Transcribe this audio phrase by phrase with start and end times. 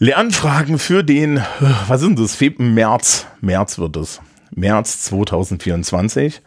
[0.00, 1.42] Lernfragen für den,
[1.88, 2.36] was sind das?
[2.36, 3.26] Feb März.
[3.40, 4.20] März wird es.
[4.52, 6.40] März 2024.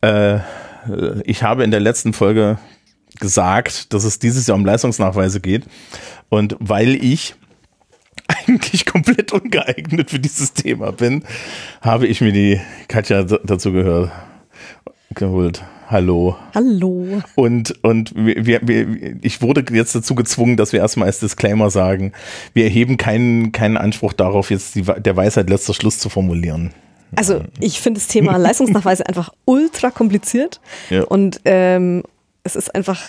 [0.00, 0.38] Äh,
[1.24, 2.58] ich habe in der letzten Folge
[3.20, 5.66] gesagt, dass es dieses Jahr um Leistungsnachweise geht.
[6.30, 7.36] Und weil ich
[8.26, 11.22] eigentlich komplett ungeeignet für dieses Thema bin,
[11.82, 14.10] habe ich mir die Katja dazu gehört,
[15.14, 15.62] geholt.
[15.90, 16.36] Hallo.
[16.54, 17.20] Hallo.
[17.34, 22.12] Und, und wir, wir, ich wurde jetzt dazu gezwungen, dass wir erstmal als Disclaimer sagen,
[22.54, 26.72] wir erheben keinen, keinen Anspruch darauf, jetzt die, der Weisheit letzter Schluss zu formulieren.
[27.16, 31.02] Also ich finde das Thema Leistungsnachweise einfach ultra kompliziert ja.
[31.02, 32.04] und ähm,
[32.44, 33.02] es ist einfach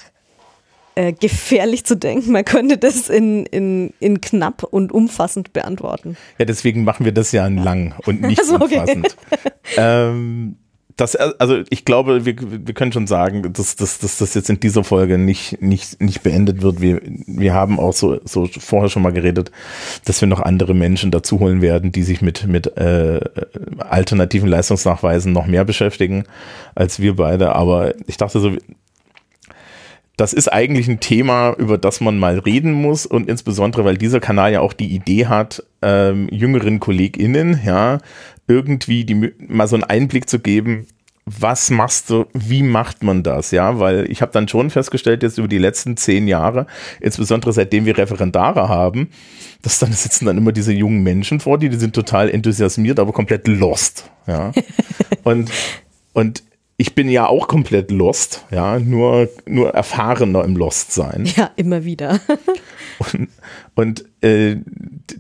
[0.96, 6.18] äh, gefährlich zu denken, man könnte das in, in, in knapp und umfassend beantworten.
[6.40, 9.16] Ja, deswegen machen wir das ja in lang und nicht also, umfassend.
[9.30, 9.52] Okay.
[9.77, 10.58] Ähm,
[11.02, 14.60] das, also ich glaube, wir, wir können schon sagen, dass, dass, dass das jetzt in
[14.60, 16.80] dieser Folge nicht, nicht, nicht beendet wird.
[16.80, 19.52] Wir, wir haben auch so, so vorher schon mal geredet,
[20.05, 23.20] dass wir noch andere Menschen dazu holen werden, die sich mit, mit äh,
[23.79, 26.26] alternativen Leistungsnachweisen noch mehr beschäftigen
[26.76, 27.55] als wir beide.
[27.55, 28.52] Aber ich dachte so,
[30.22, 34.20] das ist eigentlich ein Thema, über das man mal reden muss und insbesondere, weil dieser
[34.20, 37.98] Kanal ja auch die Idee hat, ähm, jüngeren KollegInnen, ja,
[38.48, 40.86] irgendwie die, mal so einen Einblick zu geben,
[41.26, 45.40] was machst du, wie macht man das, ja, weil ich habe dann schon festgestellt, jetzt
[45.40, 46.68] über die letzten zehn Jahre,
[47.00, 49.10] insbesondere seitdem wir Referendare haben,
[49.63, 53.12] dass dann sitzen dann immer diese jungen Menschen vor, die, die sind total enthusiasmiert, aber
[53.12, 54.52] komplett lost, ja,
[55.24, 55.50] und,
[56.13, 56.44] und
[56.82, 61.29] ich bin ja auch komplett lost, ja, nur, nur erfahrener im Lost sein.
[61.35, 62.20] Ja, immer wieder.
[63.13, 63.29] und,
[63.76, 64.56] und äh,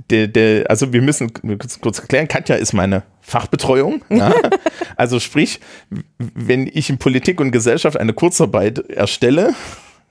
[0.09, 1.31] der, der, also wir müssen
[1.79, 4.03] kurz erklären, Katja ist meine Fachbetreuung.
[4.09, 4.33] Ja?
[4.95, 5.59] also sprich,
[6.17, 9.53] wenn ich in Politik und Gesellschaft eine Kurzarbeit erstelle,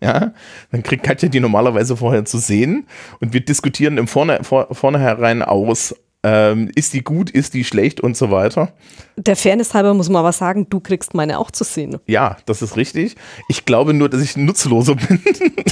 [0.01, 0.33] ja,
[0.71, 2.87] dann kriegt Katja die normalerweise vorher zu sehen
[3.19, 8.01] und wir diskutieren im Vorne, vor, vornherein aus, ähm, ist die gut, ist die schlecht
[8.01, 8.73] und so weiter.
[9.17, 11.99] Der Fairness halber muss man aber sagen, du kriegst meine auch zu sehen.
[12.07, 13.17] Ja, das ist richtig.
[13.49, 15.21] Ich glaube nur, dass ich nutzloser bin.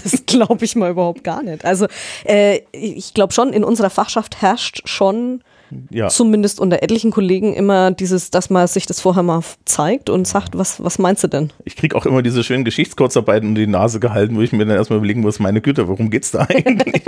[0.03, 1.64] das glaube ich mal überhaupt gar nicht.
[1.64, 1.86] Also
[2.25, 5.42] äh, ich glaube schon, in unserer Fachschaft herrscht schon
[5.90, 6.08] ja.
[6.08, 10.56] zumindest unter etlichen Kollegen immer dieses, dass man sich das vorher mal zeigt und sagt,
[10.56, 11.52] was, was meinst du denn?
[11.64, 14.76] Ich kriege auch immer diese schönen Geschichtskurzarbeiten unter die Nase gehalten, wo ich mir dann
[14.76, 17.02] erstmal überlegen muss, meine Güte, worum geht's da eigentlich?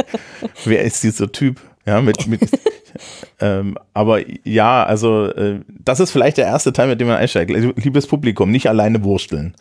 [0.64, 1.60] Wer ist dieser Typ?
[1.86, 2.40] Ja, mit, mit
[3.40, 7.54] ähm, aber ja, also äh, das ist vielleicht der erste Teil, mit dem man einsteigt.
[7.54, 9.54] Also, liebes Publikum, nicht alleine wursteln.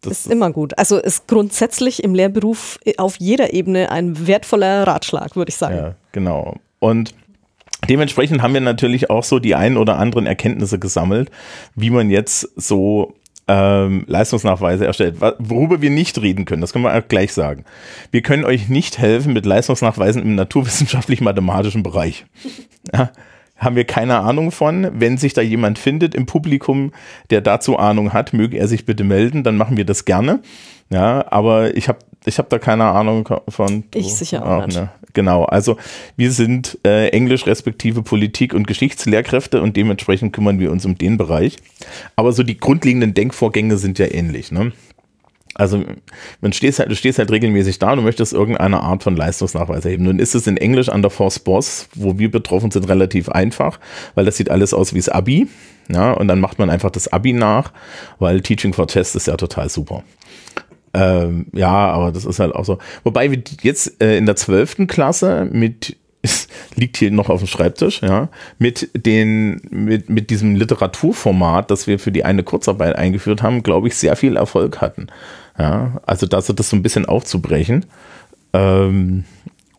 [0.00, 0.76] Das ist immer gut.
[0.78, 5.76] Also ist grundsätzlich im Lehrberuf auf jeder Ebene ein wertvoller Ratschlag, würde ich sagen.
[5.76, 6.56] Ja, genau.
[6.78, 7.14] Und
[7.88, 11.30] dementsprechend haben wir natürlich auch so die ein oder anderen Erkenntnisse gesammelt,
[11.74, 13.14] wie man jetzt so
[13.46, 15.16] ähm, Leistungsnachweise erstellt.
[15.38, 17.64] Worüber wir nicht reden können, das können wir auch gleich sagen.
[18.10, 22.24] Wir können euch nicht helfen mit Leistungsnachweisen im naturwissenschaftlich-mathematischen Bereich.
[22.92, 23.10] Ja,
[23.56, 24.88] haben wir keine Ahnung von.
[24.94, 26.92] Wenn sich da jemand findet im Publikum,
[27.30, 30.40] der dazu Ahnung hat, möge er sich bitte melden, dann machen wir das gerne.
[30.90, 33.84] Ja, aber ich habe ich hab da keine Ahnung von.
[33.94, 34.78] Ich sicher auch, auch nicht.
[34.78, 34.90] Ne?
[35.14, 35.76] Genau, also
[36.16, 41.16] wir sind äh, Englisch respektive Politik- und Geschichtslehrkräfte und dementsprechend kümmern wir uns um den
[41.16, 41.56] Bereich.
[42.16, 44.50] Aber so die grundlegenden Denkvorgänge sind ja ähnlich.
[44.50, 44.72] Ne?
[45.54, 45.84] Also
[46.40, 49.84] man stehst halt, du stehst halt regelmäßig da und du möchtest irgendeine Art von Leistungsnachweis
[49.84, 50.04] erheben.
[50.04, 53.78] Nun ist es in Englisch an der Force Boss, wo wir betroffen sind, relativ einfach,
[54.16, 55.46] weil das sieht alles aus wie das Abi.
[55.88, 57.72] Ja, und dann macht man einfach das Abi nach,
[58.18, 60.02] weil Teaching for Test ist ja total super.
[60.94, 62.78] Ähm, ja, aber das ist halt auch so.
[63.02, 67.46] Wobei wir jetzt äh, in der zwölften Klasse mit es liegt hier noch auf dem
[67.46, 68.28] Schreibtisch, ja,
[68.58, 73.88] mit den, mit, mit diesem Literaturformat, das wir für die eine Kurzarbeit eingeführt haben, glaube
[73.88, 75.08] ich, sehr viel Erfolg hatten.
[75.58, 77.84] Ja, also das, das so ein bisschen aufzubrechen.
[78.54, 79.24] Ähm,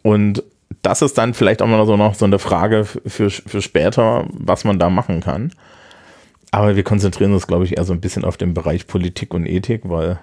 [0.04, 0.44] und
[0.84, 4.66] das ist dann vielleicht auch mal so noch so eine Frage für, für später, was
[4.66, 5.52] man da machen kann.
[6.52, 9.48] Aber wir konzentrieren uns, glaube ich, eher so ein bisschen auf den Bereich Politik und
[9.48, 10.20] Ethik, weil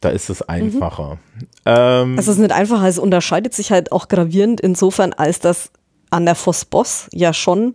[0.00, 1.18] da ist es einfacher.
[1.34, 1.46] Mhm.
[1.64, 5.70] Ähm, es ist nicht einfacher, es unterscheidet sich halt auch gravierend insofern, als dass
[6.10, 7.74] an der Voss-Boss ja schon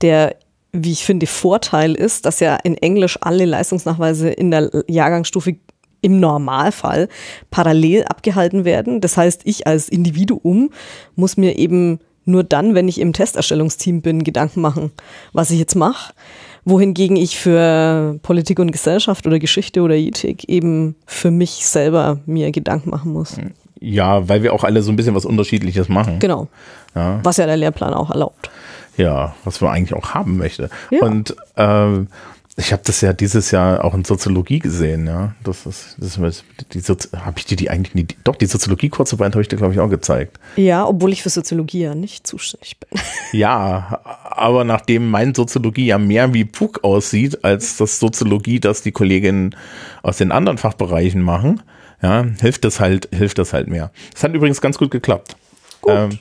[0.00, 0.36] der,
[0.72, 5.56] wie ich finde, Vorteil ist, dass ja in Englisch alle Leistungsnachweise in der Jahrgangsstufe
[6.00, 7.08] im Normalfall
[7.50, 9.00] parallel abgehalten werden.
[9.00, 10.70] Das heißt, ich als Individuum
[11.14, 14.92] muss mir eben nur dann, wenn ich im Testerstellungsteam bin, Gedanken machen,
[15.32, 16.12] was ich jetzt mache
[16.64, 22.50] wohingegen ich für Politik und Gesellschaft oder Geschichte oder Ethik eben für mich selber mir
[22.52, 23.36] Gedanken machen muss.
[23.80, 26.20] Ja, weil wir auch alle so ein bisschen was Unterschiedliches machen.
[26.20, 26.46] Genau.
[26.94, 27.20] Ja.
[27.22, 28.50] Was ja der Lehrplan auch erlaubt.
[28.96, 30.70] Ja, was man eigentlich auch haben möchte.
[30.90, 31.04] Ja.
[31.04, 32.08] Und ähm,
[32.56, 35.34] Ich habe das ja dieses Jahr auch in Soziologie gesehen, ja.
[35.42, 36.44] Das ist, das ist
[36.74, 39.56] die Sozi habe ich dir die eigentlich nie, doch die Soziologie Kurzarbeit habe ich dir
[39.56, 40.38] glaube ich auch gezeigt.
[40.56, 43.00] Ja, obwohl ich für Soziologie ja nicht zuständig bin.
[43.32, 48.92] Ja, aber nachdem mein Soziologie ja mehr wie Pug aussieht als das Soziologie, das die
[48.92, 49.56] Kolleginnen
[50.02, 51.62] aus den anderen Fachbereichen machen,
[52.02, 53.90] ja, hilft das halt, hilft das halt mehr.
[54.12, 55.36] Das hat übrigens ganz gut geklappt.
[55.80, 55.94] Gut.
[55.94, 56.18] Ähm,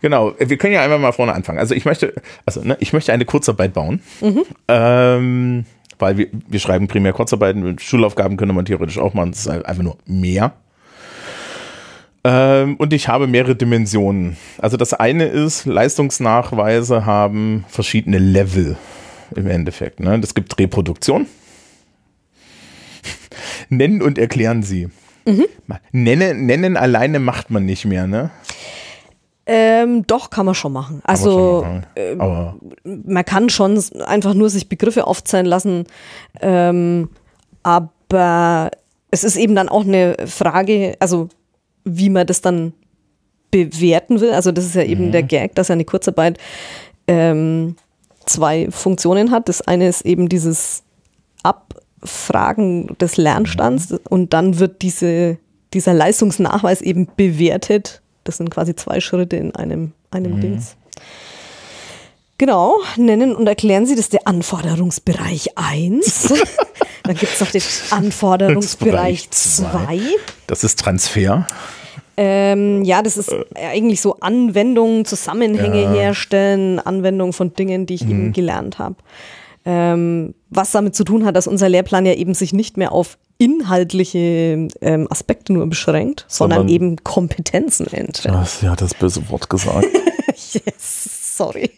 [0.00, 1.58] Genau, wir können ja einfach mal vorne anfangen.
[1.58, 2.14] Also ich möchte,
[2.46, 4.00] also ne, ich möchte eine Kurzarbeit bauen.
[4.20, 4.44] Mhm.
[4.68, 5.64] Ähm,
[5.98, 9.82] weil wir, wir schreiben primär Kurzarbeiten, Schulaufgaben könnte man theoretisch auch machen, das ist einfach
[9.82, 10.54] nur mehr.
[12.24, 14.36] Ähm, und ich habe mehrere Dimensionen.
[14.58, 18.76] Also das eine ist, Leistungsnachweise haben verschiedene Level
[19.34, 20.00] im Endeffekt.
[20.00, 20.18] Ne?
[20.20, 21.26] Das gibt Reproduktion.
[23.68, 24.88] Nennen und erklären sie.
[25.26, 25.46] Mhm.
[25.92, 28.30] Nennen, nennen alleine macht man nicht mehr, ne?
[29.46, 31.00] Ähm, doch, kann man schon machen.
[31.04, 32.56] Also schon machen.
[32.84, 35.84] Äh, man kann schon einfach nur sich Begriffe aufzählen lassen,
[36.40, 37.08] ähm,
[37.62, 38.70] aber
[39.10, 41.28] es ist eben dann auch eine Frage, also
[41.84, 42.72] wie man das dann
[43.50, 44.32] bewerten will.
[44.32, 45.12] Also das ist ja eben mhm.
[45.12, 46.38] der Gag, dass ja eine Kurzarbeit
[47.06, 47.76] ähm,
[48.26, 49.48] zwei Funktionen hat.
[49.48, 50.84] Das eine ist eben dieses
[51.42, 53.98] Abfragen des Lernstands mhm.
[54.08, 55.38] und dann wird diese,
[55.74, 60.40] dieser Leistungsnachweis eben bewertet das sind quasi zwei Schritte in einem, einem mhm.
[60.40, 60.76] Dings.
[62.38, 66.32] Genau, nennen und erklären Sie, das der Anforderungsbereich 1.
[67.02, 70.00] Dann gibt es noch den Anforderungsbereich 2.
[70.46, 71.46] Das ist Transfer.
[72.16, 75.92] Ähm, ja, das ist eigentlich so Anwendungen, Zusammenhänge ja.
[75.92, 78.10] herstellen, Anwendungen von Dingen, die ich mhm.
[78.10, 78.96] eben gelernt habe.
[79.64, 83.18] Ähm, was damit zu tun hat, dass unser Lehrplan ja eben sich nicht mehr auf
[83.40, 88.34] inhaltliche ähm, Aspekte nur beschränkt, sondern, sondern eben Kompetenzen enthält.
[88.34, 89.86] Das, ja, das böse Wort gesagt.
[90.52, 91.70] yes, sorry.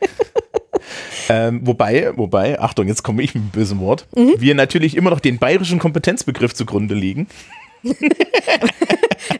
[1.29, 4.35] Ähm, wobei, wobei, Achtung, jetzt komme ich mit einem bösen Wort, mhm.
[4.39, 7.29] wir natürlich immer noch den bayerischen Kompetenzbegriff zugrunde liegen.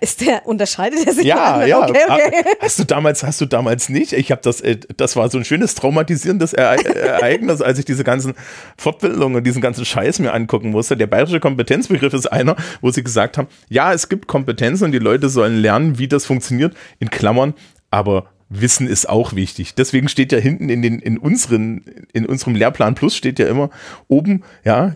[0.01, 1.25] Ist der, unterscheidet er sich?
[1.25, 1.81] Ja, ja.
[1.81, 2.45] Okay, okay.
[2.61, 4.13] Hast du damals, hast du damals nicht?
[4.13, 8.35] Ich habe das, äh, das war so ein schönes traumatisierendes Ereignis, als ich diese ganzen
[8.77, 10.97] Fortbildungen und diesen ganzen Scheiß mir angucken musste.
[10.97, 14.99] Der bayerische Kompetenzbegriff ist einer, wo sie gesagt haben, ja, es gibt Kompetenzen und die
[14.99, 17.55] Leute sollen lernen, wie das funktioniert, in Klammern,
[17.91, 19.75] aber Wissen ist auch wichtig.
[19.75, 23.71] Deswegen steht ja hinten in den in unseren in unserem Lehrplan Plus steht ja immer
[24.09, 24.95] oben ja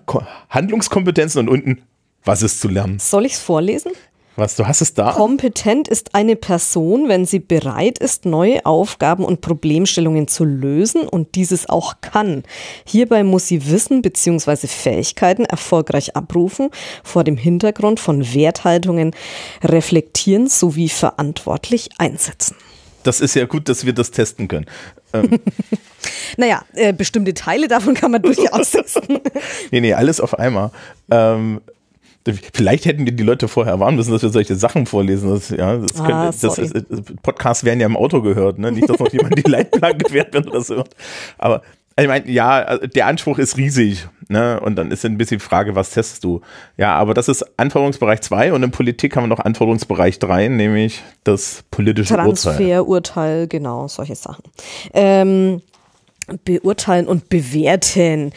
[0.51, 1.83] Handlungskompetenzen und unten
[2.23, 2.99] was ist zu lernen.
[2.99, 3.93] Soll ich es vorlesen?
[4.37, 5.13] Was, du hast es da?
[5.13, 11.35] Kompetent ist eine Person, wenn sie bereit ist, neue Aufgaben und Problemstellungen zu lösen und
[11.37, 12.43] dieses auch kann.
[12.85, 14.67] Hierbei muss sie Wissen bzw.
[14.67, 16.69] Fähigkeiten erfolgreich abrufen,
[17.03, 19.13] vor dem Hintergrund von Werthaltungen
[19.65, 22.57] reflektieren sowie verantwortlich einsetzen.
[23.05, 24.67] Das ist ja gut, dass wir das testen können.
[25.15, 25.39] Ähm.
[26.37, 29.21] naja, äh, bestimmte Teile davon kann man durchaus testen.
[29.71, 30.73] nee, nee, alles auf einmal.
[31.11, 31.61] Ähm,
[32.53, 35.31] Vielleicht hätten wir die Leute vorher warnen müssen, dass wir solche Sachen vorlesen.
[35.31, 38.73] Das, ja, das, ah, könnte, das ist, Podcasts werden ja im Auto gehört, ne?
[38.73, 40.91] Nicht, dass noch jemand die Leitplanken gewährt, wenn er das hört.
[41.39, 41.63] Aber
[41.99, 44.61] ich meine, ja, also der Anspruch ist riesig, ne?
[44.61, 46.43] Und dann ist ein bisschen die Frage, was testest du?
[46.77, 51.03] Ja, aber das ist Anforderungsbereich 2 und in Politik haben wir noch Anforderungsbereich 3, nämlich
[51.25, 52.81] das politische Transfer, Urteil.
[52.81, 54.45] Urteil, genau, solche Sachen.
[54.93, 55.63] Ähm,
[56.45, 58.33] beurteilen und bewerten.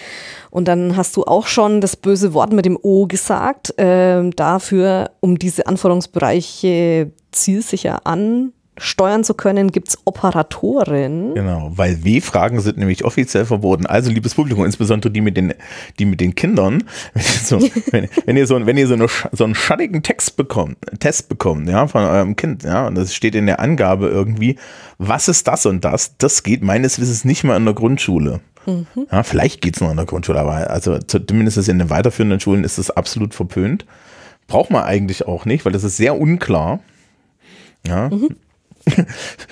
[0.51, 3.77] Und dann hast du auch schon das böse Wort mit dem O gesagt.
[3.80, 11.34] Äh, dafür, um diese Anforderungsbereiche zielsicher an steuern zu können, gibt es Operatoren.
[11.36, 13.86] Genau, weil W-Fragen sind nämlich offiziell verboten.
[13.86, 15.54] Also, liebes Publikum, insbesondere die mit den,
[16.00, 16.83] die mit den Kindern,
[17.14, 20.38] wenn ihr so, wenn, wenn ihr so, wenn ihr so, eine, so einen schattigen Text
[20.38, 24.57] bekommt, Test bekommt, ja, von eurem Kind, ja, und das steht in der Angabe irgendwie,
[24.98, 28.42] was ist das und das, das geht meines Wissens nicht mal in der Grundschule.
[28.66, 28.86] Mhm.
[29.12, 32.64] Ja, vielleicht geht es noch in der Grundschule, aber also zumindest in den weiterführenden Schulen
[32.64, 33.86] ist das absolut verpönt.
[34.48, 36.80] Braucht man eigentlich auch nicht, weil das ist sehr unklar.
[37.88, 38.09] Ja.
[38.09, 38.36] Mhm.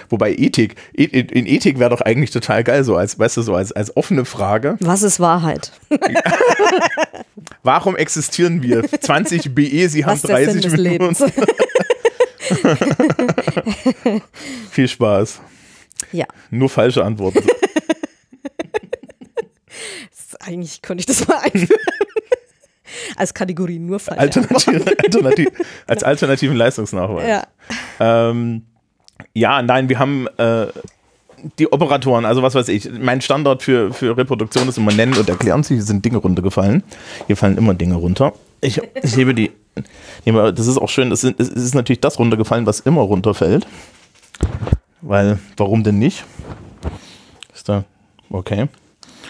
[0.09, 3.71] Wobei Ethik, in Ethik wäre doch eigentlich total geil, so als, weißt du, so als,
[3.71, 4.77] als offene Frage.
[4.79, 5.71] Was ist Wahrheit?
[7.63, 8.83] Warum existieren wir?
[8.83, 11.15] 20 BE, Sie haben 30 Minuten.
[14.71, 15.41] Viel Spaß.
[16.11, 16.25] Ja.
[16.49, 17.43] Nur falsche Antworten.
[20.39, 21.81] eigentlich könnte ich das mal einführen.
[23.15, 25.51] Als Kategorie nur falsche Alternative, Alternative,
[25.87, 27.27] Als alternativen Leistungsnachweis.
[27.27, 27.47] Ja.
[27.99, 28.65] Ähm,
[29.37, 30.67] ja, nein, wir haben äh,
[31.59, 35.29] die Operatoren, also was weiß ich, mein Standard für, für Reproduktion ist immer nennen und
[35.29, 35.63] erklären.
[35.63, 36.83] Hier sind Dinge runtergefallen.
[37.27, 38.33] Hier fallen immer Dinge runter.
[38.61, 39.51] Ich, ich hebe die.
[40.25, 43.67] Das ist auch schön, es ist, ist natürlich das runtergefallen, was immer runterfällt.
[45.01, 46.25] Weil, warum denn nicht?
[47.53, 47.83] Ist da,
[48.31, 48.67] okay.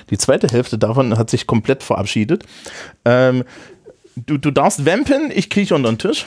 [0.10, 2.46] Die zweite Hälfte davon hat sich komplett verabschiedet.
[3.04, 3.44] Ähm,
[4.26, 6.26] du, du darfst vampen, ich krieche unter den Tisch.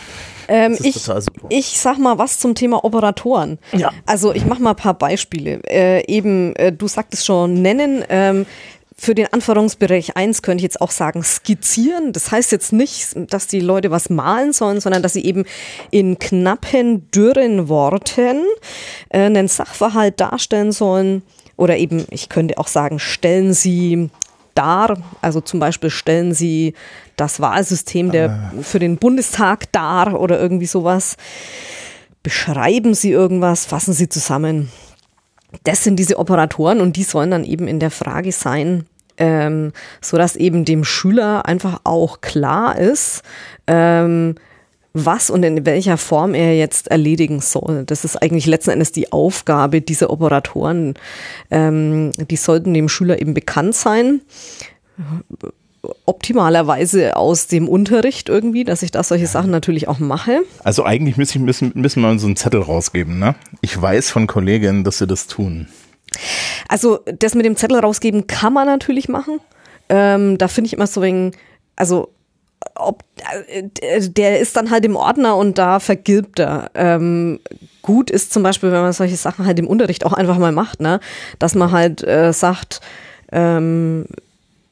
[0.49, 1.09] Ähm, ich,
[1.49, 3.59] ich sag mal was zum Thema Operatoren.
[3.73, 3.93] Ja.
[4.07, 5.61] Also ich mache mal ein paar Beispiele.
[5.69, 8.05] Äh, eben, äh, du sagtest schon, nennen.
[8.09, 8.47] Ähm,
[8.97, 12.13] für den Anforderungsbereich 1 könnte ich jetzt auch sagen, skizzieren.
[12.13, 15.47] Das heißt jetzt nicht, dass die Leute was malen sollen, sondern dass sie eben
[15.91, 18.45] in knappen, dürren Worten
[19.09, 21.23] äh, einen Sachverhalt darstellen sollen.
[21.57, 24.11] Oder eben, ich könnte auch sagen, stellen sie
[24.55, 24.99] dar.
[25.21, 26.75] Also zum Beispiel stellen sie
[27.17, 31.17] das Wahlsystem der, für den Bundestag dar oder irgendwie sowas.
[32.23, 34.71] Beschreiben sie irgendwas, fassen sie zusammen
[35.65, 38.87] das sind diese Operatoren und die sollen dann eben in der Frage sein,
[39.19, 43.23] ähm, so dass eben dem Schüler einfach auch klar ist,
[43.67, 44.37] ähm,
[44.93, 47.85] was und in welcher Form er jetzt erledigen soll.
[47.85, 50.95] Das ist eigentlich letzten Endes die Aufgabe dieser Operatoren.
[51.51, 54.21] Ähm, die sollten dem Schüler eben bekannt sein
[56.07, 60.43] optimalerweise aus dem Unterricht irgendwie, dass ich da solche Sachen natürlich auch mache.
[60.63, 63.35] Also eigentlich müssen, müssen, müssen wir so einen Zettel rausgeben, ne?
[63.61, 65.69] Ich weiß von Kolleginnen, dass sie das tun.
[66.69, 69.41] Also das mit dem Zettel rausgeben kann man natürlich machen.
[69.89, 71.33] Ähm, da finde ich immer so wegen,
[71.77, 72.11] also
[72.75, 73.05] ob,
[73.51, 76.71] äh, der ist dann halt im Ordner und da vergilbt er.
[76.75, 77.41] Ähm,
[77.83, 80.81] gut ist zum Beispiel, wenn man solche Sachen halt im Unterricht auch einfach mal macht,
[80.81, 81.01] ne?
[81.39, 82.81] dass man halt äh, sagt,
[83.33, 84.07] ähm,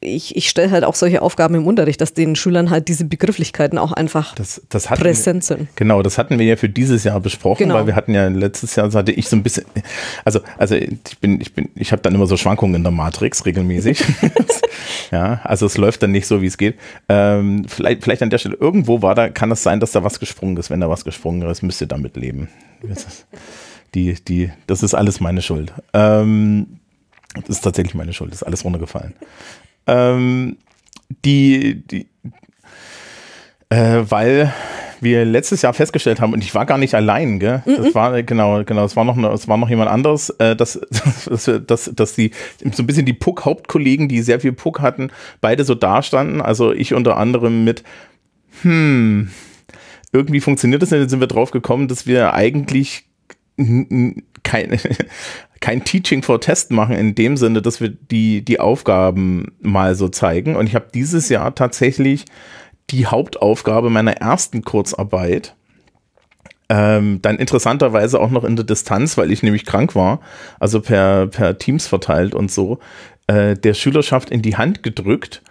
[0.01, 3.77] ich, ich stelle halt auch solche Aufgaben im Unterricht, dass den Schülern halt diese Begrifflichkeiten
[3.77, 5.67] auch einfach das, das hatten, präsent sind.
[5.75, 7.75] Genau, das hatten wir ja für dieses Jahr besprochen, genau.
[7.75, 9.65] weil wir hatten ja letztes Jahr hatte ich so ein bisschen,
[10.23, 13.45] also also ich bin ich bin ich habe dann immer so Schwankungen in der Matrix
[13.45, 14.01] regelmäßig.
[15.11, 16.79] ja, also es läuft dann nicht so, wie es geht.
[17.09, 20.21] Ähm, vielleicht vielleicht an der Stelle irgendwo war da kann es sein, dass da was
[20.21, 20.69] gesprungen ist.
[20.69, 22.47] Wenn da was gesprungen ist, müsst ihr damit leben.
[22.81, 23.27] Das ist,
[23.93, 25.73] die die das ist alles meine Schuld.
[25.91, 26.79] Ähm,
[27.35, 29.13] das ist tatsächlich meine Schuld, das ist alles runtergefallen.
[29.89, 30.57] Ähm,
[31.25, 32.07] die, die
[33.69, 34.53] äh, weil
[35.01, 37.63] wir letztes Jahr festgestellt haben, und ich war gar nicht allein, gell?
[37.65, 37.95] Das mm -mm.
[37.95, 40.79] war, genau, genau, es war noch, es war noch jemand anderes, äh, dass,
[41.25, 42.31] dass, dass, dass die,
[42.71, 46.41] so ein bisschen die Puck-Hauptkollegen, die sehr viel Puck hatten, beide so dastanden.
[46.41, 47.83] Also ich unter anderem mit,
[48.61, 49.29] hm,
[50.11, 53.05] irgendwie funktioniert das nicht, dann sind wir drauf gekommen, dass wir eigentlich
[54.43, 54.79] keine,
[55.59, 60.07] kein Teaching for Test machen in dem Sinne, dass wir die, die Aufgaben mal so
[60.07, 60.55] zeigen.
[60.55, 62.25] Und ich habe dieses Jahr tatsächlich
[62.89, 65.55] die Hauptaufgabe meiner ersten Kurzarbeit
[66.69, 70.19] ähm, dann interessanterweise auch noch in der Distanz, weil ich nämlich krank war,
[70.59, 72.79] also per, per Teams verteilt und so,
[73.27, 75.41] äh, der Schülerschaft in die Hand gedrückt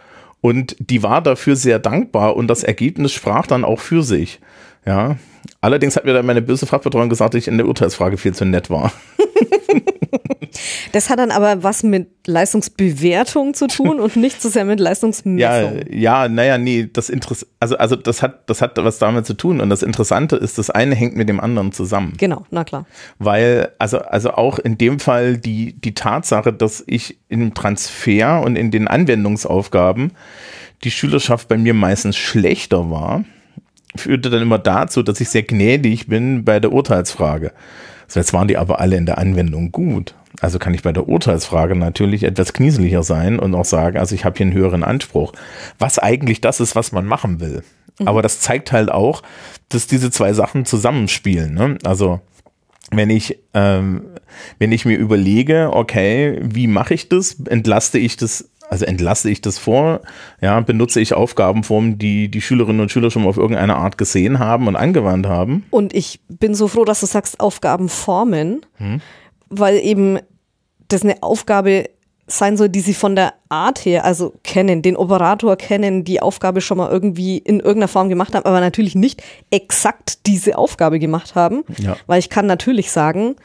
[0.40, 4.40] und die war dafür sehr dankbar und das Ergebnis sprach dann auch für sich.
[4.86, 5.16] Ja,
[5.60, 8.44] allerdings hat mir dann meine böse Fachbetreuung gesagt, dass ich in der Urteilsfrage viel zu
[8.44, 8.92] nett war.
[10.92, 15.38] Das hat dann aber was mit Leistungsbewertung zu tun und nicht so sehr mit Leistungsmessung.
[15.38, 19.34] Ja, ja, naja, nee, das Interess also, also das hat, das hat was damit zu
[19.34, 19.60] tun.
[19.60, 22.14] Und das Interessante ist, das eine hängt mit dem anderen zusammen.
[22.18, 22.86] Genau, na klar.
[23.18, 28.56] Weil, also, also auch in dem Fall die, die Tatsache, dass ich im Transfer und
[28.56, 30.12] in den Anwendungsaufgaben
[30.84, 33.24] die Schülerschaft bei mir meistens schlechter war,
[33.96, 37.52] führte dann immer dazu, dass ich sehr gnädig bin bei der Urteilsfrage.
[38.06, 40.14] So, jetzt waren die aber alle in der Anwendung gut.
[40.40, 44.24] Also kann ich bei der Urteilsfrage natürlich etwas knieseliger sein und auch sagen, also ich
[44.24, 45.32] habe hier einen höheren Anspruch.
[45.78, 47.62] Was eigentlich das ist, was man machen will.
[47.98, 48.08] Mhm.
[48.08, 49.22] Aber das zeigt halt auch,
[49.68, 51.54] dass diese zwei Sachen zusammenspielen.
[51.54, 51.78] Ne?
[51.84, 52.20] Also
[52.90, 54.02] wenn ich, ähm,
[54.58, 57.36] wenn ich mir überlege, okay, wie mache ich das?
[57.46, 60.00] Entlaste ich das also entlasse ich das vor,
[60.40, 64.38] ja, benutze ich Aufgabenformen, die die Schülerinnen und Schüler schon mal auf irgendeine Art gesehen
[64.38, 65.64] haben und angewandt haben.
[65.70, 69.00] Und ich bin so froh, dass du sagst Aufgabenformen, hm
[69.50, 70.18] weil eben
[70.88, 71.90] das eine Aufgabe
[72.26, 76.60] sein soll, die sie von der Art her, also kennen, den Operator kennen, die Aufgabe
[76.60, 81.34] schon mal irgendwie in irgendeiner Form gemacht haben, aber natürlich nicht exakt diese Aufgabe gemacht
[81.34, 81.64] haben.
[81.78, 81.96] Ja.
[82.06, 83.36] Weil ich kann natürlich sagen,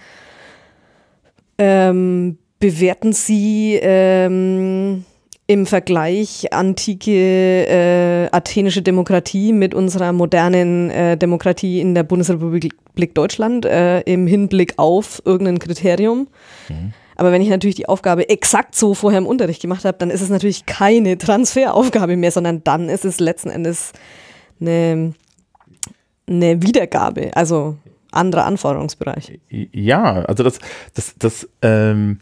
[1.57, 5.05] ähm, bewerten Sie ähm,
[5.45, 12.73] im Vergleich antike äh, athenische Demokratie mit unserer modernen äh, Demokratie in der Bundesrepublik
[13.13, 16.27] Deutschland äh, im Hinblick auf irgendein Kriterium.
[16.69, 16.93] Mhm.
[17.15, 20.21] Aber wenn ich natürlich die Aufgabe exakt so vorher im Unterricht gemacht habe, dann ist
[20.21, 23.91] es natürlich keine Transferaufgabe mehr, sondern dann ist es letzten Endes
[24.59, 25.13] eine,
[26.27, 27.75] eine Wiedergabe, also
[28.12, 29.39] anderer Anforderungsbereich.
[29.50, 30.59] Ja, also das,
[30.93, 32.19] das, das, ähm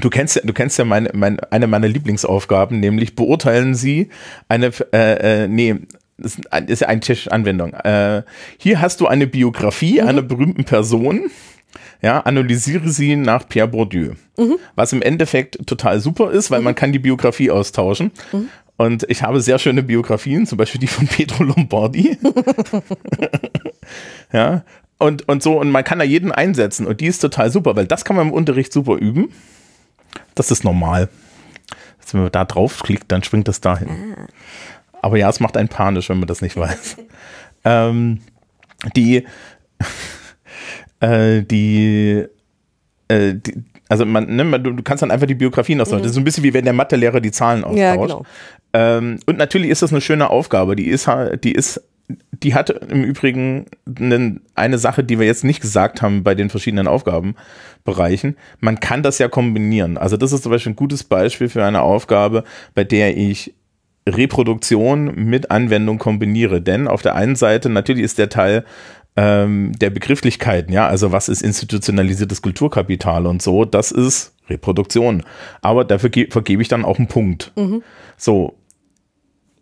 [0.00, 4.08] Du kennst ja, du kennst ja meine, meine, eine meiner Lieblingsaufgaben, nämlich beurteilen Sie
[4.48, 5.74] eine, äh, äh, nee,
[6.16, 6.36] das
[6.68, 7.72] ist ein- technische Anwendung.
[7.74, 8.22] Äh,
[8.58, 11.30] hier hast du eine Biografie einer berühmten Person.
[12.02, 14.12] Ja, analysiere sie nach Pierre Bourdieu.
[14.74, 18.10] Was im Endeffekt total super ist, weil man kann die Biografie austauschen.
[18.76, 22.16] Und ich habe sehr schöne Biografien, zum Beispiel die von Pedro Lombardi.
[24.32, 24.64] ja,
[24.98, 26.86] und, und so, und man kann da jeden einsetzen.
[26.86, 29.30] Und die ist total super, weil das kann man im Unterricht super üben.
[30.40, 31.10] Das ist normal.
[31.98, 34.16] Also wenn man da draufklickt, dann springt das dahin.
[35.02, 36.96] Aber ja, es macht einen panisch, wenn man das nicht weiß.
[37.66, 38.22] ähm,
[38.96, 39.26] die,
[41.00, 42.24] äh, die,
[43.08, 46.04] äh, die, also man, ne, man, du kannst dann einfach die Biografien austauschen.
[46.04, 47.78] Das ist so ein bisschen wie wenn der Mathelehrer die Zahlen austauscht.
[47.78, 48.24] Ja, genau.
[48.72, 50.74] Ähm, und natürlich ist das eine schöne Aufgabe.
[50.74, 51.06] Die ist
[51.44, 51.82] die ist,
[52.32, 53.66] die hat im Übrigen
[54.54, 58.36] eine Sache, die wir jetzt nicht gesagt haben bei den verschiedenen Aufgabenbereichen.
[58.60, 59.98] Man kann das ja kombinieren.
[59.98, 63.54] Also das ist zum Beispiel ein gutes Beispiel für eine Aufgabe, bei der ich
[64.08, 66.60] Reproduktion mit Anwendung kombiniere.
[66.60, 68.64] Denn auf der einen Seite natürlich ist der Teil
[69.16, 75.24] ähm, der Begrifflichkeiten, ja, also was ist institutionalisiertes Kulturkapital und so, das ist Reproduktion.
[75.62, 77.52] Aber dafür ge- vergebe ich dann auch einen Punkt.
[78.16, 78.59] So, f-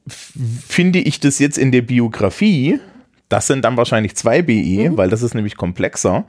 [0.09, 2.81] finde ich das jetzt in der Biografie,
[3.29, 6.25] das sind dann wahrscheinlich zwei BE, weil das ist nämlich komplexer.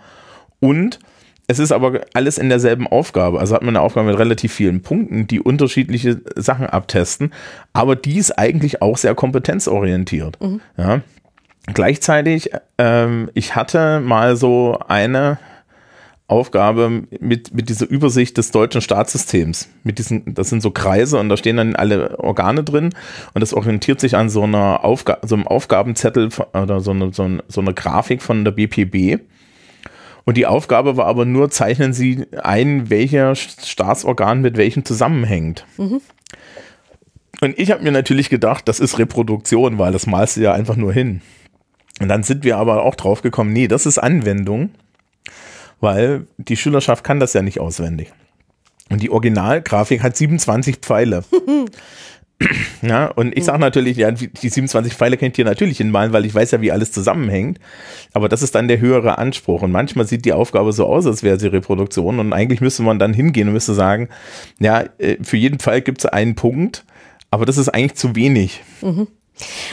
[0.60, 1.00] Und
[1.48, 3.40] es ist aber alles in derselben Aufgabe.
[3.40, 7.32] Also hat man eine Aufgabe mit relativ vielen Punkten, die unterschiedliche Sachen abtesten.
[7.74, 10.38] Aber die ist eigentlich auch sehr kompetenzorientiert.
[10.78, 11.02] Ja.
[11.74, 15.40] Gleichzeitig, ähm, ich hatte mal so eine
[16.30, 19.70] Aufgabe mit, mit dieser Übersicht des deutschen Staatssystems.
[19.84, 22.92] Mit diesen, das sind so Kreise und da stehen dann alle Organe drin
[23.34, 27.24] und das orientiert sich an so einer Aufga so einem Aufgabenzettel oder so eine, so,
[27.24, 29.22] eine, so eine Grafik von der BPB.
[30.26, 35.66] Und die Aufgabe war aber nur, zeichnen Sie ein, welcher Staatsorgan mit welchem zusammenhängt.
[37.42, 40.76] Und ich habe mir natürlich gedacht, das ist Reproduktion, weil das malst du ja einfach
[40.76, 41.22] nur hin.
[42.00, 44.70] Und dann sind wir aber auch drauf gekommen, nee, das ist Anwendung,
[45.80, 48.12] weil die Schülerschaft kann das ja nicht auswendig.
[48.90, 51.24] Und die Originalgrafik hat 27 Pfeile.
[52.82, 56.34] Ja, und ich sage natürlich, ja, die 27 Pfeile kennt ihr natürlich hinmalen, weil ich
[56.34, 57.60] weiß ja, wie alles zusammenhängt.
[58.14, 59.62] Aber das ist dann der höhere Anspruch.
[59.62, 62.20] Und manchmal sieht die Aufgabe so aus, als wäre sie Reproduktion.
[62.20, 64.08] Und eigentlich müsste man dann hingehen und müsste sagen,
[64.60, 66.86] ja, äh, für jeden Fall gibt es einen Punkt,
[67.30, 68.64] aber das ist eigentlich zu wenig.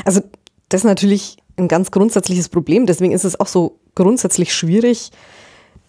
[0.05, 0.23] Also
[0.69, 2.87] das ist natürlich ein ganz grundsätzliches Problem.
[2.87, 5.13] Deswegen ist es auch so grundsätzlich schwierig,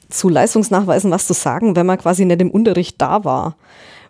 [0.09, 3.57] zu Leistungsnachweisen was zu sagen, wenn man quasi nicht im Unterricht da war.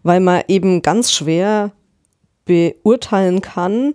[0.03, 1.71] Weil man eben ganz schwer
[2.45, 3.93] beurteilen kann,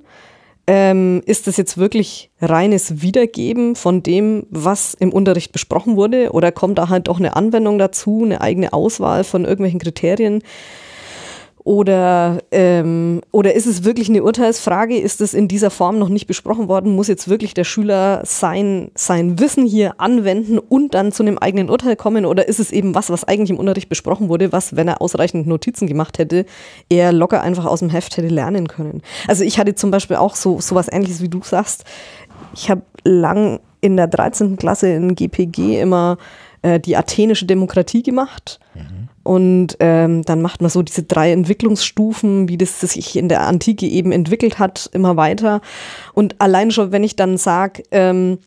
[0.67, 6.53] ähm, ist das jetzt wirklich reines Wiedergeben von dem, was im Unterricht besprochen wurde, oder
[6.53, 10.43] kommt da halt doch eine Anwendung dazu, eine eigene Auswahl von irgendwelchen Kriterien?
[11.65, 14.99] Oder, ähm, oder ist es wirklich eine Urteilsfrage?
[14.99, 16.97] Ist es in dieser Form noch nicht besprochen worden?
[16.97, 21.71] Muss jetzt wirklich der Schüler sein, sein Wissen hier anwenden und dann zu einem eigenen
[21.71, 22.27] Urteil kommen?
[22.27, 25.47] Oder ist es eben was, was eigentlich im Unterricht besprochen wurde, was, wenn er ausreichend
[25.47, 26.47] Notizen gemacht hätte,
[26.89, 29.03] er locker einfach aus dem Heft hätte lernen können?
[29.29, 31.85] Also ich hatte zum Beispiel auch so sowas ähnliches, wie du sagst.
[32.55, 34.57] Ich habe lang in der 13.
[34.57, 36.19] Klasse in GPG immer
[36.63, 38.59] äh, die athenische Demokratie gemacht.
[39.23, 43.87] Und ähm, dann macht man so diese drei Entwicklungsstufen, wie das sich in der Antike
[43.87, 45.61] eben entwickelt hat, immer weiter.
[46.13, 48.39] Und allein schon, wenn ich dann sage, ähm,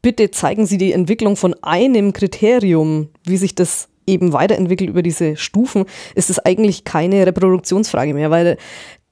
[0.00, 5.36] bitte zeigen Sie die Entwicklung von einem Kriterium, wie sich das eben weiterentwickelt über diese
[5.36, 8.58] Stufen, ist es eigentlich keine Reproduktionsfrage mehr, weil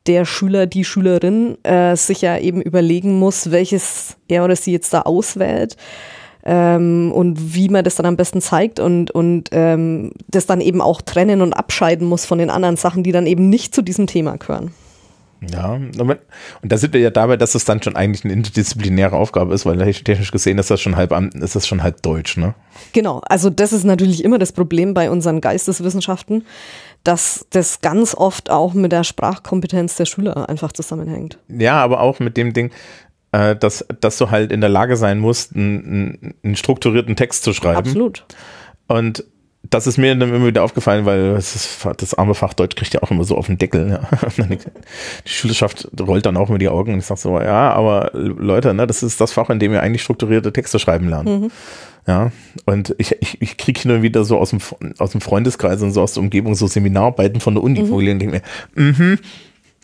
[0.06, 4.92] der Schüler, die Schülerin äh, sich ja eben überlegen muss, welches er oder sie jetzt
[4.92, 5.76] da auswählt
[6.44, 10.80] ähm, und wie man das dann am besten zeigt und, und ähm, das dann eben
[10.80, 14.06] auch trennen und abscheiden muss von den anderen Sachen, die dann eben nicht zu diesem
[14.06, 14.72] Thema gehören.
[15.50, 16.20] Ja, und
[16.62, 19.76] da sind wir ja dabei, dass es dann schon eigentlich eine interdisziplinäre Aufgabe ist, weil
[19.92, 22.54] technisch gesehen ist das schon halb, ist das schon halb deutsch, ne?
[22.92, 26.44] Genau, also das ist natürlich immer das Problem bei unseren Geisteswissenschaften,
[27.02, 31.38] dass das ganz oft auch mit der Sprachkompetenz der Schüler einfach zusammenhängt.
[31.48, 32.70] Ja, aber auch mit dem Ding,
[33.32, 37.52] äh, dass, dass du halt in der Lage sein musst, einen, einen strukturierten Text zu
[37.52, 37.78] schreiben.
[37.78, 38.24] Absolut.
[38.86, 39.24] Und
[39.70, 43.02] das ist mir dann immer wieder aufgefallen, weil das, das arme Fach Deutsch kriegt ja
[43.02, 44.00] auch immer so auf den Deckel.
[44.36, 44.46] Ja.
[45.26, 48.72] Die Schülerschaft rollt dann auch immer die Augen und ich sage so, ja, aber Leute,
[48.72, 51.52] ne, das ist das Fach, in dem ihr eigentlich strukturierte Texte schreiben lernt.
[52.06, 52.32] Ja,
[52.64, 54.60] und ich, ich, ich kriege hin und wieder so aus dem,
[54.98, 58.32] aus dem Freundeskreis und so aus der Umgebung so Seminararbeiten von der Uni vorgelegt und
[58.32, 58.42] denke
[58.74, 59.18] mir, mhm,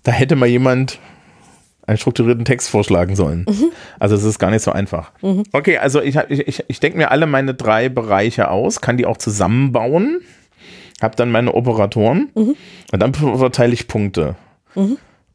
[0.02, 0.98] da hätte mal jemand
[1.88, 3.46] einen strukturierten Text vorschlagen sollen.
[3.98, 5.12] Also es ist gar nicht so einfach.
[5.52, 9.16] Okay, also ich, ich, ich, denke mir alle meine drei Bereiche aus, kann die auch
[9.16, 10.20] zusammenbauen,
[11.00, 14.36] habe dann meine Operatoren und dann verteile ich Punkte.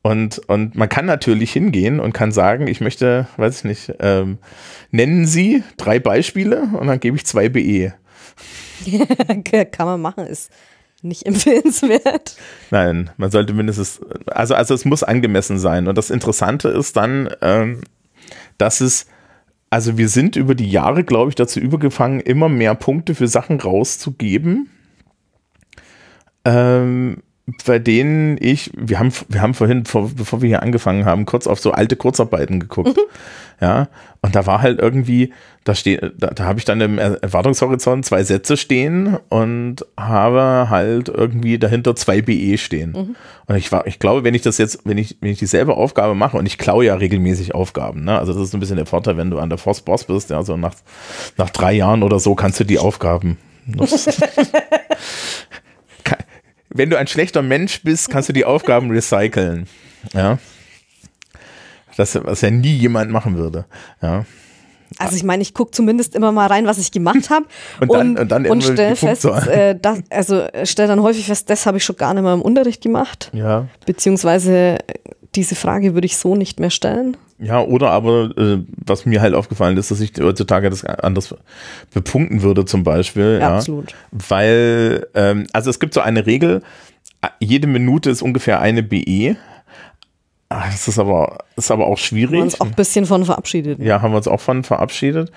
[0.03, 4.37] Und, und man kann natürlich hingehen und kann sagen, ich möchte, weiß ich nicht, ähm,
[4.91, 7.93] nennen Sie drei Beispiele und dann gebe ich zwei BE.
[9.71, 10.51] kann man machen, ist
[11.03, 12.35] nicht empfehlenswert.
[12.71, 15.87] Nein, man sollte mindestens, also, also es muss angemessen sein.
[15.87, 17.81] Und das Interessante ist dann, ähm,
[18.57, 19.07] dass es,
[19.69, 23.59] also wir sind über die Jahre, glaube ich, dazu übergefangen, immer mehr Punkte für Sachen
[23.59, 24.69] rauszugeben.
[26.45, 27.23] Ähm,
[27.65, 31.45] bei denen ich, wir haben, wir haben vorhin, vor, bevor wir hier angefangen haben, kurz
[31.45, 32.95] auf so alte Kurzarbeiten geguckt.
[32.95, 33.01] Mhm.
[33.59, 33.87] Ja,
[34.21, 38.23] und da war halt irgendwie, da steht, da, da habe ich dann im Erwartungshorizont zwei
[38.23, 42.91] Sätze stehen und habe halt irgendwie dahinter zwei BE stehen.
[42.91, 43.15] Mhm.
[43.45, 46.15] Und ich war, ich glaube, wenn ich das jetzt, wenn ich, wenn ich dieselbe Aufgabe
[46.15, 48.17] mache und ich klaue ja regelmäßig Aufgaben, ne?
[48.17, 50.43] Also das ist ein bisschen der Vorteil, wenn du an der Force Boss bist, ja,
[50.43, 50.75] so nach,
[51.37, 53.37] nach drei Jahren oder so kannst du die Aufgaben
[56.73, 59.67] wenn du ein schlechter Mensch bist, kannst du die Aufgaben recyceln.
[60.13, 60.39] Ja.
[61.95, 63.65] Das, was ja nie jemand machen würde.
[64.01, 64.25] Ja.
[64.97, 67.45] Also ich meine, ich gucke zumindest immer mal rein, was ich gemacht habe
[67.81, 71.65] und, und, und, dann und stelle fest, äh, das, also stelle dann häufig fest, das
[71.65, 73.31] habe ich schon gar nicht mehr im Unterricht gemacht.
[73.33, 73.67] Ja.
[73.85, 74.77] Beziehungsweise
[75.35, 77.17] diese Frage würde ich so nicht mehr stellen.
[77.39, 81.35] Ja, oder aber, äh, was mir halt aufgefallen ist, dass ich heutzutage das anders
[81.93, 83.39] bepunkten würde, zum Beispiel.
[83.41, 83.95] Ja, ja absolut.
[84.11, 86.61] Weil, ähm, also es gibt so eine Regel,
[87.39, 89.35] jede Minute ist ungefähr eine BE.
[90.49, 92.33] Ah, das ist aber, ist aber auch schwierig.
[92.33, 93.79] Haben wir uns auch ein bisschen von verabschiedet.
[93.79, 95.31] Ja, haben wir uns auch von verabschiedet.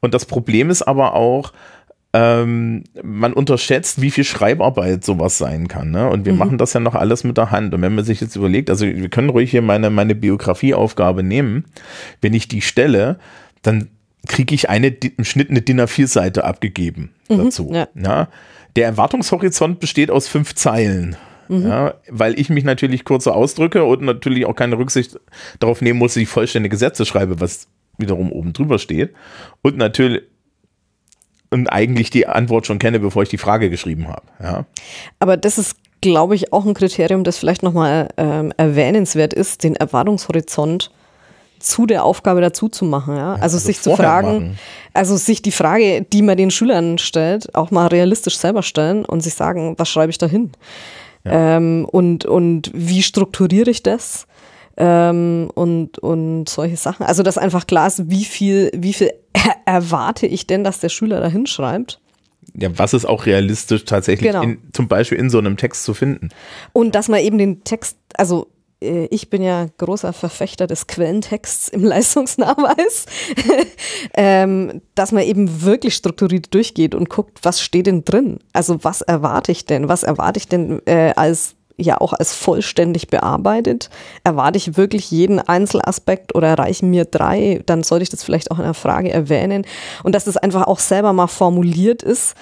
[0.00, 1.52] Und das Problem ist aber auch,
[2.14, 5.90] ähm, man unterschätzt, wie viel Schreibarbeit sowas sein kann.
[5.90, 6.08] Ne?
[6.10, 6.38] Und wir mhm.
[6.38, 7.72] machen das ja noch alles mit der Hand.
[7.72, 11.64] Und wenn man sich jetzt überlegt, also wir können ruhig hier meine, meine Biografieaufgabe nehmen,
[12.20, 13.18] wenn ich die stelle,
[13.62, 13.88] dann
[14.28, 17.70] kriege ich eine im Schnitt eine DIN A4-Seite abgegeben mhm, dazu.
[17.72, 17.88] Ja.
[17.94, 18.28] ja.
[18.76, 21.16] Der Erwartungshorizont besteht aus fünf Zeilen.
[21.48, 21.66] Mhm.
[21.66, 25.18] Ja, weil ich mich natürlich kurzer ausdrücke und natürlich auch keine Rücksicht
[25.60, 29.14] darauf nehmen muss, dass ich vollständige Sätze schreibe, was wiederum oben drüber steht.
[29.62, 30.22] Und natürlich
[31.52, 34.22] und eigentlich die Antwort schon kenne, bevor ich die Frage geschrieben habe.
[34.42, 34.64] Ja.
[35.18, 39.76] Aber das ist, glaube ich, auch ein Kriterium, das vielleicht nochmal ähm, erwähnenswert ist, den
[39.76, 40.90] Erwartungshorizont
[41.58, 43.16] zu der Aufgabe dazu zu machen.
[43.16, 43.34] Ja?
[43.34, 44.58] Also, also sich zu fragen, machen.
[44.94, 49.20] also sich die Frage, die man den Schülern stellt, auch mal realistisch selber stellen und
[49.20, 50.50] sich sagen, was schreibe ich da hin?
[51.24, 51.56] Ja.
[51.56, 54.26] Ähm, und, und wie strukturiere ich das?
[54.82, 57.06] Ähm, und, und solche Sachen.
[57.06, 59.12] Also, dass einfach klar ist, wie viel, wie viel
[59.64, 62.00] erwarte ich denn, dass der Schüler da hinschreibt?
[62.54, 64.42] Ja, was ist auch realistisch tatsächlich genau.
[64.42, 66.30] in, zum Beispiel in so einem Text zu finden?
[66.72, 68.48] Und dass man eben den Text, also
[68.80, 73.06] äh, ich bin ja großer Verfechter des Quellentexts im Leistungsnachweis,
[74.14, 78.40] ähm, dass man eben wirklich strukturiert durchgeht und guckt, was steht denn drin?
[78.52, 79.88] Also was erwarte ich denn?
[79.88, 83.90] Was erwarte ich denn äh, als ja auch als vollständig bearbeitet.
[84.24, 88.58] Erwarte ich wirklich jeden Einzelaspekt oder reichen mir drei, dann sollte ich das vielleicht auch
[88.58, 89.64] in einer Frage erwähnen.
[90.02, 92.34] Und dass das einfach auch selber mal formuliert ist,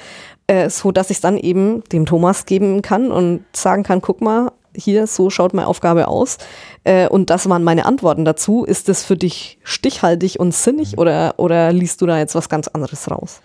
[0.46, 4.20] äh, so dass ich es dann eben dem Thomas geben kann und sagen kann, guck
[4.20, 6.38] mal, hier, so schaut meine Aufgabe aus.
[6.84, 8.64] Äh, und das waren meine Antworten dazu.
[8.64, 12.68] Ist das für dich stichhaltig und sinnig oder, oder liest du da jetzt was ganz
[12.68, 13.40] anderes raus?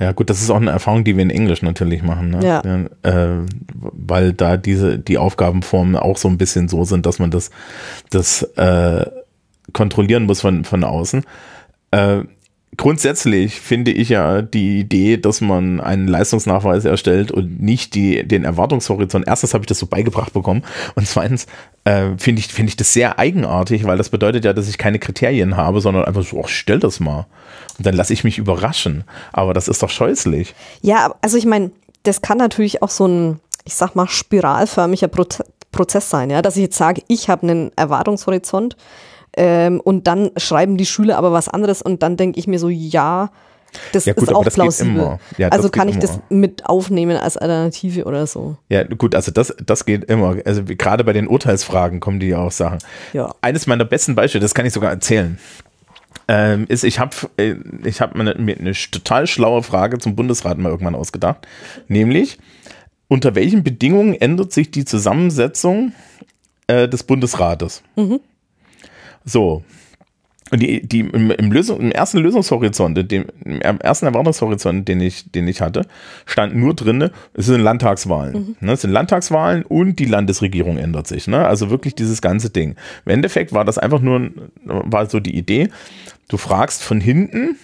[0.00, 2.40] Ja, gut, das ist auch eine Erfahrung, die wir in Englisch natürlich machen, ne?
[2.42, 2.60] ja.
[3.02, 7.50] Äh, weil da diese, die Aufgabenformen auch so ein bisschen so sind, dass man das,
[8.08, 9.04] das äh,
[9.74, 11.22] kontrollieren muss von, von außen.
[11.90, 12.22] Äh,
[12.76, 18.44] grundsätzlich finde ich ja die Idee, dass man einen Leistungsnachweis erstellt und nicht die, den
[18.44, 19.26] Erwartungshorizont.
[19.26, 20.62] Erstens habe ich das so beigebracht bekommen
[20.94, 21.46] und zweitens
[21.84, 24.98] äh, finde ich, finde ich das sehr eigenartig, weil das bedeutet ja, dass ich keine
[24.98, 27.26] Kriterien habe, sondern einfach so, ach, stell das mal.
[27.78, 29.04] Und dann lasse ich mich überraschen.
[29.32, 30.54] Aber das ist doch scheußlich.
[30.82, 31.70] Ja, also ich meine,
[32.02, 35.08] das kann natürlich auch so ein, ich sag mal, spiralförmiger
[35.72, 38.76] Prozess sein, ja, dass ich jetzt sage, ich habe einen Erwartungshorizont
[39.36, 42.68] ähm, und dann schreiben die Schüler aber was anderes und dann denke ich mir so,
[42.68, 43.30] ja,
[43.92, 45.18] das ja, gut, ist auch das plausibel.
[45.38, 46.02] Ja, also kann ich immer.
[46.02, 48.56] das mit aufnehmen als Alternative oder so.
[48.68, 50.36] Ja, gut, also das, das geht immer.
[50.44, 52.78] Also gerade bei den Urteilsfragen kommen die ja auch Sachen.
[53.12, 53.32] Ja.
[53.40, 55.38] Eines meiner besten Beispiele, das kann ich sogar erzählen,
[56.28, 60.58] ähm, ist, ich habe äh, ich hab mir eine, eine total schlaue Frage zum Bundesrat
[60.58, 61.46] mal irgendwann ausgedacht.
[61.88, 62.38] Nämlich,
[63.08, 65.92] unter welchen Bedingungen ändert sich die Zusammensetzung
[66.66, 67.82] äh, des Bundesrates?
[67.96, 68.20] Mhm.
[69.24, 69.62] So.
[70.50, 75.30] Und die, die im, im, Lösung, im ersten Lösungshorizont, dem, im ersten Erwartungshorizont, den ich,
[75.30, 75.86] den ich hatte,
[76.26, 78.34] stand nur drin, es sind Landtagswahlen.
[78.34, 78.56] Mhm.
[78.66, 81.28] Ne, es sind Landtagswahlen und die Landesregierung ändert sich.
[81.28, 81.46] Ne?
[81.46, 82.74] Also wirklich dieses ganze Ding.
[83.06, 84.30] Im Endeffekt war das einfach nur,
[84.64, 85.68] war so die Idee,
[86.28, 87.56] du fragst von hinten,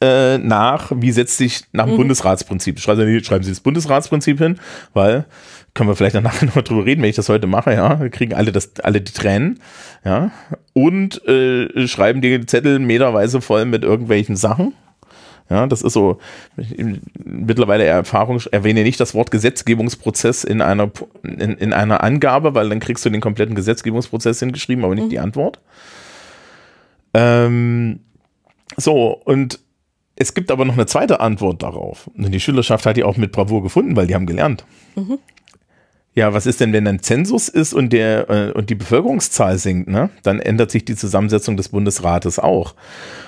[0.00, 1.98] äh, nach, wie setzt sich nach dem mhm.
[1.98, 2.80] Bundesratsprinzip.
[2.80, 4.58] Schreiben Sie, schreiben Sie das Bundesratsprinzip hin,
[4.94, 5.26] weil
[5.74, 8.34] können wir vielleicht danach noch drüber reden, wenn ich das heute mache, ja, wir kriegen
[8.34, 9.60] alle das, alle die Tränen,
[10.04, 10.30] ja,
[10.72, 14.74] und äh, schreiben die Zettel meterweise voll mit irgendwelchen Sachen.
[15.50, 16.20] Ja, das ist so
[17.24, 20.92] mittlerweile Erfahrung, erwähne nicht das Wort Gesetzgebungsprozess in einer,
[21.24, 25.10] in, in einer Angabe, weil dann kriegst du den kompletten Gesetzgebungsprozess hingeschrieben, aber nicht mhm.
[25.10, 25.58] die Antwort.
[27.14, 27.98] Ähm,
[28.76, 29.58] so, und
[30.20, 32.10] es gibt aber noch eine zweite Antwort darauf.
[32.14, 34.66] Und die Schülerschaft hat die auch mit Bravour gefunden, weil die haben gelernt.
[34.94, 35.18] Mhm.
[36.12, 39.88] Ja, was ist denn, wenn ein Zensus ist und, der, äh, und die Bevölkerungszahl sinkt,
[39.88, 40.10] ne?
[40.22, 42.74] Dann ändert sich die Zusammensetzung des Bundesrates auch.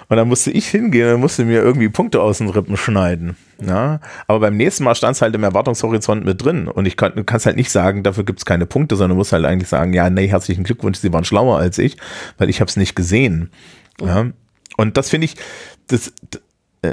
[0.08, 3.36] Und dann musste ich hingehen und musste mir irgendwie Punkte aus den Rippen schneiden.
[3.64, 4.00] Ja?
[4.26, 6.68] Aber beim nächsten Mal stand es halt im Erwartungshorizont mit drin.
[6.68, 9.20] Und ich kann, du kannst halt nicht sagen, dafür gibt es keine Punkte, sondern du
[9.20, 11.96] musst halt eigentlich sagen, ja, nee, herzlichen Glückwunsch, sie waren schlauer als ich,
[12.36, 13.50] weil ich habe es nicht gesehen.
[14.02, 14.26] Ja?
[14.76, 15.36] Und das finde ich,
[15.86, 16.12] das,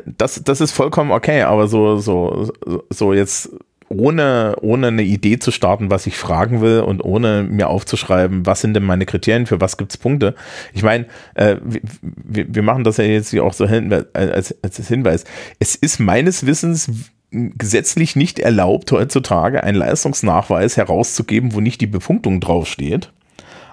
[0.06, 2.52] das, das ist vollkommen okay, aber so, so,
[2.90, 3.50] so jetzt
[3.90, 8.62] ohne, ohne eine Idee zu starten, was ich fragen will und ohne mir aufzuschreiben, was
[8.62, 10.36] sind denn meine Kriterien, für was gibt es Punkte.
[10.74, 11.56] Ich meine, äh,
[12.02, 15.24] wir, wir machen das ja jetzt hier auch so hin, als, als Hinweis.
[15.58, 16.92] Es ist meines Wissens
[17.32, 23.12] gesetzlich nicht erlaubt, heutzutage einen Leistungsnachweis herauszugeben, wo nicht die Befunktung draufsteht.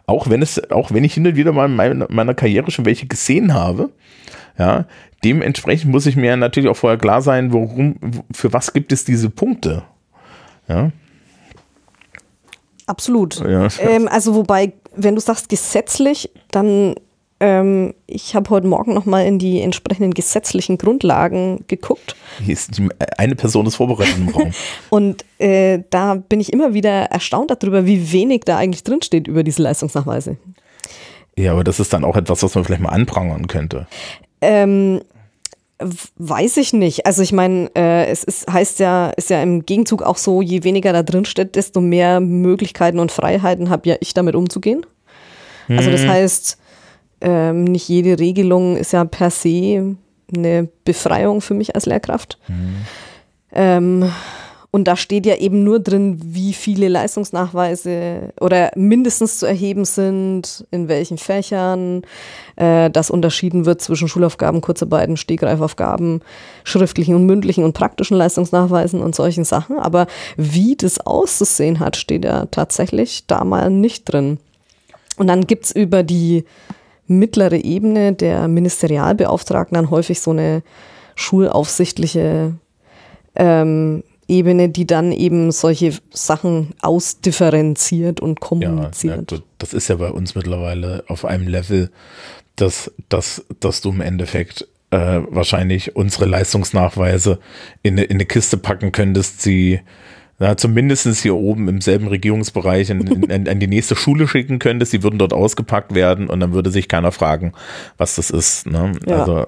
[0.06, 3.06] Auch wenn es, auch wenn ich hin und wieder mal in meiner Karriere schon welche
[3.06, 3.90] gesehen habe,
[4.58, 4.86] ja,
[5.24, 7.96] dementsprechend muss ich mir natürlich auch vorher klar sein, worum,
[8.32, 9.82] für was gibt es diese Punkte.
[10.68, 10.90] Ja.
[12.86, 13.40] Absolut.
[13.40, 13.68] Ja.
[13.80, 16.94] Ähm, also wobei, wenn du sagst gesetzlich, dann
[17.38, 22.16] ähm, ich habe heute Morgen nochmal in die entsprechenden gesetzlichen Grundlagen geguckt.
[22.42, 24.52] Hier ist die, eine Person ist vorbereitet im Raum.
[24.90, 29.42] Und äh, da bin ich immer wieder erstaunt darüber, wie wenig da eigentlich drinsteht über
[29.42, 30.38] diese Leistungsnachweise.
[31.38, 33.86] Ja, aber das ist dann auch etwas, was man vielleicht mal anprangern könnte.
[34.40, 35.00] Ähm,
[35.78, 37.04] Weiß ich nicht.
[37.04, 40.64] Also ich meine, äh, es ist, heißt ja, ist ja im Gegenzug auch so, je
[40.64, 44.86] weniger da drin steht, desto mehr Möglichkeiten und Freiheiten habe ja ich damit umzugehen.
[45.68, 45.76] Mhm.
[45.76, 46.08] Also das mhm.
[46.08, 46.58] heißt,
[47.20, 49.96] ähm, nicht jede Regelung ist ja per se
[50.34, 52.38] eine Befreiung für mich als Lehrkraft.
[52.48, 52.76] Mhm.
[53.52, 54.12] Ähm,
[54.76, 60.66] und da steht ja eben nur drin, wie viele Leistungsnachweise oder mindestens zu erheben sind,
[60.70, 62.02] in welchen Fächern,
[62.56, 66.20] äh, dass unterschieden wird zwischen Schulaufgaben, Kurzarbeiten, Stegreifaufgaben,
[66.62, 69.78] schriftlichen und mündlichen und praktischen Leistungsnachweisen und solchen Sachen.
[69.78, 74.36] Aber wie das auszusehen hat, steht ja tatsächlich da mal nicht drin.
[75.16, 76.44] Und dann gibt's über die
[77.06, 80.62] mittlere Ebene der Ministerialbeauftragten dann häufig so eine
[81.14, 82.52] schulaufsichtliche
[83.36, 89.32] ähm, Ebene, die dann eben solche Sachen ausdifferenziert und kommuniziert.
[89.32, 91.90] Ja, das ist ja bei uns mittlerweile auf einem Level,
[92.56, 97.38] dass, dass, dass du im Endeffekt äh, wahrscheinlich unsere Leistungsnachweise
[97.82, 99.80] in eine, in eine Kiste packen könntest, sie
[100.38, 104.92] na, zumindest hier oben im selben Regierungsbereich in, in, in, die nächste Schule schicken könntest,
[104.92, 107.52] die würden dort ausgepackt werden und dann würde sich keiner fragen,
[107.96, 108.66] was das ist.
[108.66, 108.92] Ne?
[109.06, 109.20] Ja.
[109.20, 109.46] Also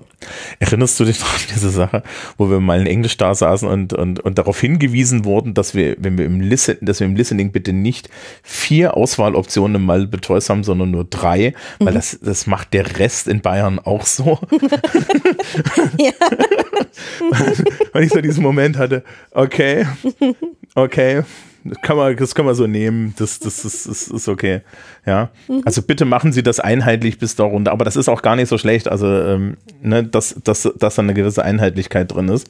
[0.61, 2.03] erinnerst du dich noch an diese Sache,
[2.39, 5.97] wo wir mal in Englisch da saßen und, und, und darauf hingewiesen wurden, dass wir,
[5.99, 8.09] wenn wir im Listen, dass wir im Listening bitte nicht
[8.43, 11.97] vier Auswahloptionen Multiple Choice haben, sondern nur drei, weil mhm.
[11.97, 14.39] das, das macht der Rest in Bayern auch so.
[15.99, 16.13] ja.
[17.93, 19.87] Weil ich so diesen Moment hatte, okay,
[20.75, 21.23] okay,
[21.65, 24.63] das kann man, das kann man so nehmen, das, das, das, das ist okay.
[25.07, 25.31] Ja.
[25.49, 25.63] Mhm.
[25.65, 27.73] Also bitte machen Sie das einheitlich bis da runter.
[27.73, 31.03] Aber das ist auch gar nicht so schlecht, also ähm, ne, dass, dass, dass da
[31.03, 32.49] eine gewisse Einheitlichkeit drin ist.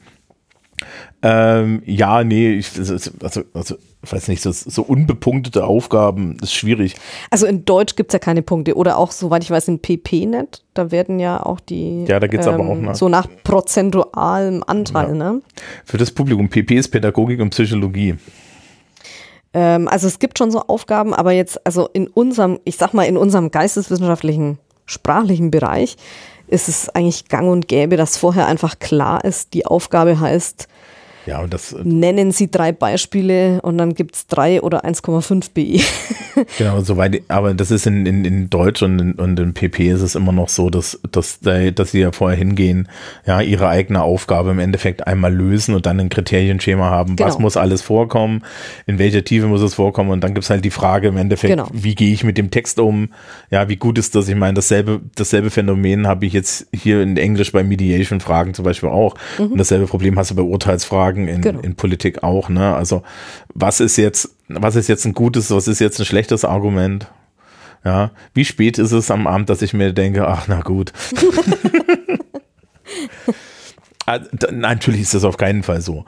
[1.21, 6.95] Ähm, ja, nee, ich, also, also, also weiß nicht, so, so unbepunktete Aufgaben ist schwierig.
[7.29, 10.25] Also in Deutsch gibt es ja keine Punkte oder auch, soweit ich weiß, in PP
[10.25, 10.63] nicht.
[10.73, 12.05] Da werden ja auch die.
[12.05, 12.95] Ja, da geht es ähm, aber auch nach.
[12.95, 15.15] So nach prozentualem Anteil, ja.
[15.15, 15.41] ne?
[15.83, 18.15] Für das Publikum, PP ist Pädagogik und Psychologie.
[19.53, 23.03] Ähm, also es gibt schon so Aufgaben, aber jetzt, also in unserem, ich sag mal,
[23.03, 25.97] in unserem geisteswissenschaftlichen, sprachlichen Bereich
[26.49, 30.67] ist es eigentlich gang und gäbe, dass vorher einfach klar ist, die Aufgabe heißt,
[31.25, 35.51] ja, und das, äh, Nennen Sie drei Beispiele und dann gibt es drei oder 1,5
[35.53, 35.81] BI.
[36.57, 40.01] genau, soweit, aber das ist in, in, in Deutsch und in, und in PP ist
[40.01, 42.87] es immer noch so, dass, dass, dass sie ja vorher hingehen,
[43.25, 47.27] ja, ihre eigene Aufgabe im Endeffekt einmal lösen und dann ein Kriterienschema haben, genau.
[47.27, 48.43] was muss alles vorkommen,
[48.87, 51.53] in welcher Tiefe muss es vorkommen und dann gibt es halt die Frage im Endeffekt,
[51.53, 51.69] genau.
[51.73, 53.09] wie gehe ich mit dem Text um,
[53.51, 54.29] ja, wie gut ist das?
[54.29, 58.89] Ich meine, dasselbe, dasselbe Phänomen habe ich jetzt hier in Englisch bei Mediation-Fragen zum Beispiel
[58.89, 59.47] auch mhm.
[59.51, 61.59] und dasselbe Problem hast du bei Urteilsfragen Fragen in, genau.
[61.61, 62.49] in Politik auch.
[62.49, 62.75] Ne?
[62.75, 63.03] Also
[63.53, 67.07] was ist jetzt, was ist jetzt ein gutes, was ist jetzt ein schlechtes Argument?
[67.85, 70.91] Ja, wie spät ist es am Abend, dass ich mir denke, ach na gut.
[74.05, 76.03] Ah, natürlich ist das auf keinen Fall so.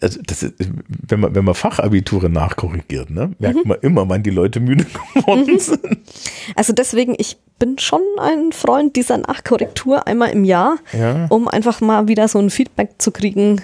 [0.00, 0.54] Also das ist,
[1.08, 3.68] wenn man, wenn man Fachabiture nachkorrigiert, ne, merkt mhm.
[3.68, 5.58] man immer, wann die Leute müde geworden mhm.
[5.58, 5.80] sind.
[6.54, 11.26] Also deswegen, ich bin schon ein Freund dieser Nachkorrektur einmal im Jahr, ja.
[11.28, 13.60] um einfach mal wieder so ein Feedback zu kriegen.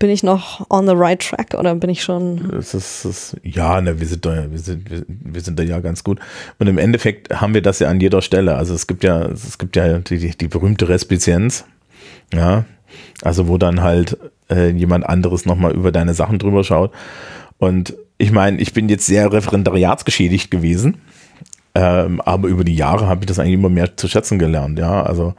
[0.00, 2.50] Bin ich noch on the right track oder bin ich schon?
[2.50, 6.02] Das ist, das, ja, ne, wir sind da, wir sind, wir, sind da ja ganz
[6.02, 6.18] gut.
[6.58, 8.56] Und im Endeffekt haben wir das ja an jeder Stelle.
[8.56, 11.64] Also es gibt ja, es gibt ja die, die, die berühmte Respizienz.
[12.32, 12.64] Ja,
[13.22, 14.18] also wo dann halt
[14.50, 16.92] äh, jemand anderes nochmal über deine Sachen drüber schaut.
[17.58, 20.98] Und ich meine, ich bin jetzt sehr referendariatsgeschädigt gewesen,
[21.74, 25.02] ähm, aber über die Jahre habe ich das eigentlich immer mehr zu schätzen gelernt, ja.
[25.02, 25.34] Also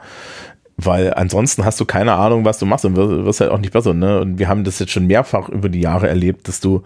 [0.76, 3.72] weil ansonsten hast du keine Ahnung, was du machst und wirst, wirst halt auch nicht
[3.72, 3.94] besser.
[3.94, 4.20] Ne?
[4.20, 6.82] Und wir haben das jetzt schon mehrfach über die Jahre erlebt, dass du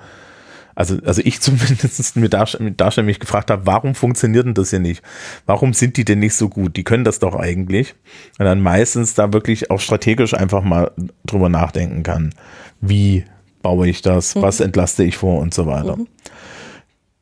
[0.80, 5.02] also, also ich zumindest mit Darsteller mich gefragt habe, warum funktioniert denn das hier nicht?
[5.44, 6.76] Warum sind die denn nicht so gut?
[6.76, 7.94] Die können das doch eigentlich.
[8.38, 10.90] Und dann meistens da wirklich auch strategisch einfach mal
[11.26, 12.34] drüber nachdenken kann.
[12.80, 13.26] Wie
[13.60, 14.34] baue ich das?
[14.34, 14.42] Mhm.
[14.42, 15.96] Was entlaste ich vor und so weiter.
[15.96, 16.08] Mhm.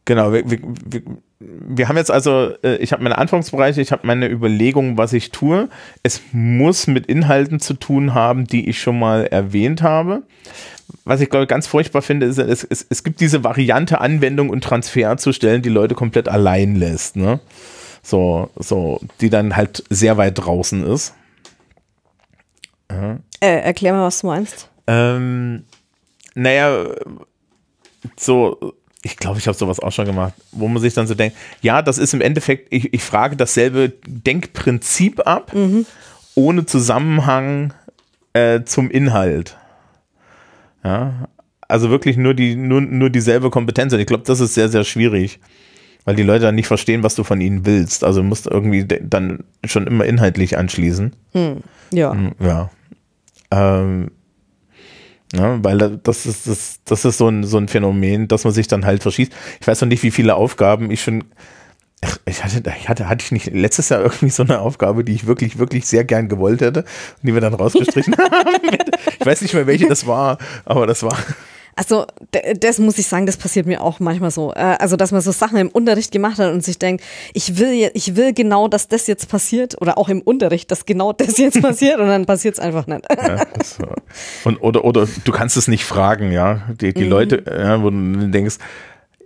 [0.09, 1.03] Genau, wir, wir,
[1.39, 5.33] wir, haben jetzt also, äh, ich habe meine Anfangsbereiche, ich habe meine Überlegungen, was ich
[5.33, 5.69] tue.
[6.03, 10.23] Es muss mit Inhalten zu tun haben, die ich schon mal erwähnt habe
[11.05, 14.65] was ich glaube ganz furchtbar finde, ist, es, es, es gibt diese Variante Anwendung und
[14.65, 17.41] Transfer zu stellen, die Leute komplett allein lässt, ne?
[18.03, 21.15] So, so, die dann halt sehr weit draußen ist.
[22.91, 23.19] Ja.
[23.41, 24.71] Äh, erklär mal, was du meinst.
[24.87, 25.65] Ähm,
[26.35, 26.87] naja,
[28.17, 28.75] so,
[29.09, 31.81] ich glaube, ich habe sowas auch schon gemacht, wo man sich dann so denkt, ja,
[31.81, 35.87] das ist im Endeffekt, ich, ich frage dasselbe Denkprinzip ab, mhm.
[36.35, 37.73] ohne Zusammenhang
[38.35, 39.57] äh, zum Inhalt.
[40.85, 41.29] Ja,
[41.69, 43.93] also wirklich nur, die, nur, nur dieselbe Kompetenz.
[43.95, 45.41] Und ich glaube, das ist sehr, sehr schwierig,
[46.05, 48.05] weil die Leute dann nicht verstehen, was du von ihnen willst.
[48.05, 51.15] Also musst du irgendwie dann schon immer inhaltlich anschließen.
[51.33, 51.57] Hm.
[51.93, 52.13] Ja.
[52.13, 52.71] Hm, ja.
[53.51, 54.11] Ähm,
[55.35, 58.67] ja, weil das ist, das, das ist so ein, so ein Phänomen, dass man sich
[58.67, 59.33] dann halt verschießt.
[59.61, 61.25] Ich weiß noch nicht, wie viele Aufgaben ich schon
[62.27, 65.27] ich hatte, ich hatte, hatte ich nicht letztes Jahr irgendwie so eine Aufgabe, die ich
[65.27, 68.79] wirklich, wirklich sehr gern gewollt hätte und die wir dann rausgestrichen haben.
[69.19, 71.17] Ich weiß nicht mehr, welche das war, aber das war.
[71.79, 72.07] Also,
[72.59, 74.53] das muss ich sagen, das passiert mir auch manchmal so.
[74.53, 77.93] Äh, also, dass man so Sachen im Unterricht gemacht hat und sich denkt, ich will,
[77.95, 81.63] ich will genau, dass das jetzt passiert oder auch im Unterricht, dass genau das jetzt
[81.63, 83.07] passiert und dann passiert es einfach nicht.
[83.11, 83.47] Ja,
[84.43, 86.63] und, oder, oder du kannst es nicht fragen, ja.
[86.81, 87.11] Die, die mhm.
[87.11, 88.57] Leute, ja, wo du denkst,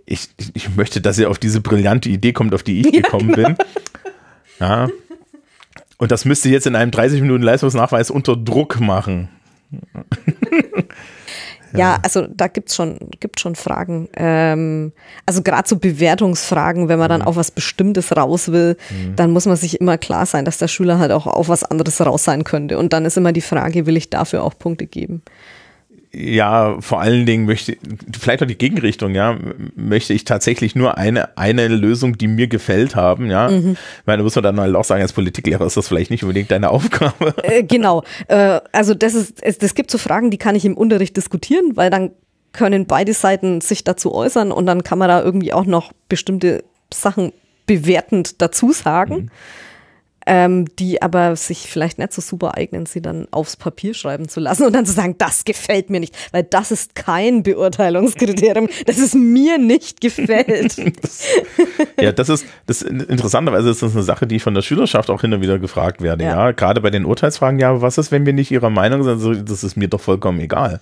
[0.05, 3.31] ich, ich möchte, dass ihr auf diese brillante Idee kommt, auf die ich ja, gekommen
[3.31, 3.47] genau.
[3.47, 3.57] bin.
[4.59, 4.89] Ja.
[5.97, 9.29] Und das müsst ihr jetzt in einem 30 Minuten Leistungsnachweis unter Druck machen.
[11.77, 14.09] Ja, also da gibt es schon, gibt's schon Fragen.
[14.15, 14.91] Ähm,
[15.25, 17.27] also gerade so Bewertungsfragen, wenn man dann mhm.
[17.27, 19.15] auf was Bestimmtes raus will, mhm.
[19.15, 21.99] dann muss man sich immer klar sein, dass der Schüler halt auch auf was anderes
[22.01, 22.77] raus sein könnte.
[22.77, 25.21] Und dann ist immer die Frage, will ich dafür auch Punkte geben?
[26.15, 27.75] Ja, vor allen Dingen möchte,
[28.19, 29.35] vielleicht auch die Gegenrichtung, ja,
[29.75, 33.49] möchte ich tatsächlich nur eine, eine Lösung, die mir gefällt haben, ja.
[33.49, 33.71] Mhm.
[33.71, 36.51] Ich meine, muss man dann halt auch sagen, als Politiklehrer ist das vielleicht nicht unbedingt
[36.51, 37.33] deine Aufgabe.
[37.43, 38.03] Äh, genau.
[38.27, 41.75] Äh, also das ist, es, das gibt so Fragen, die kann ich im Unterricht diskutieren,
[41.75, 42.11] weil dann
[42.53, 46.63] können beide Seiten sich dazu äußern und dann kann man da irgendwie auch noch bestimmte
[46.93, 47.33] Sachen
[47.65, 49.15] bewertend dazu sagen.
[49.15, 49.29] Mhm
[50.25, 54.39] ähm, die aber sich vielleicht nicht so super eignen, sie dann aufs Papier schreiben zu
[54.39, 58.97] lassen und dann zu sagen, das gefällt mir nicht, weil das ist kein Beurteilungskriterium, das
[58.97, 60.77] es mir nicht gefällt.
[61.01, 61.25] das,
[61.99, 65.21] ja, das ist, das interessanterweise ist das eine Sache, die ich von der Schülerschaft auch
[65.21, 66.23] hin und wieder gefragt werde.
[66.23, 66.51] Ja, ja?
[66.51, 69.13] gerade bei den Urteilsfragen, ja, was ist, wenn wir nicht ihrer Meinung sind?
[69.13, 70.79] Also, das ist mir doch vollkommen egal.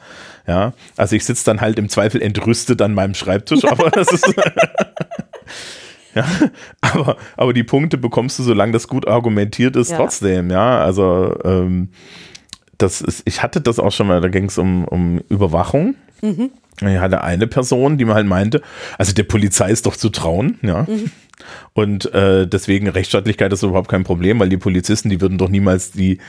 [0.47, 4.33] Ja, also ich sitze dann halt im Zweifel entrüstet an meinem Schreibtisch, aber das ist
[6.15, 6.25] Ja,
[6.81, 9.97] aber, aber die Punkte bekommst du, solange das gut argumentiert ist, ja.
[9.97, 10.81] trotzdem, ja.
[10.81, 11.89] Also ähm,
[12.77, 15.95] das ist, ich hatte das auch schon mal, da ging es um, um Überwachung.
[16.21, 16.51] Mhm.
[16.81, 18.61] Ich hatte eine Person, die mir halt meinte,
[18.97, 20.83] also der Polizei ist doch zu trauen, ja.
[20.83, 21.11] Mhm.
[21.73, 25.91] Und äh, deswegen Rechtsstaatlichkeit ist überhaupt kein Problem, weil die Polizisten, die würden doch niemals
[25.91, 26.19] die,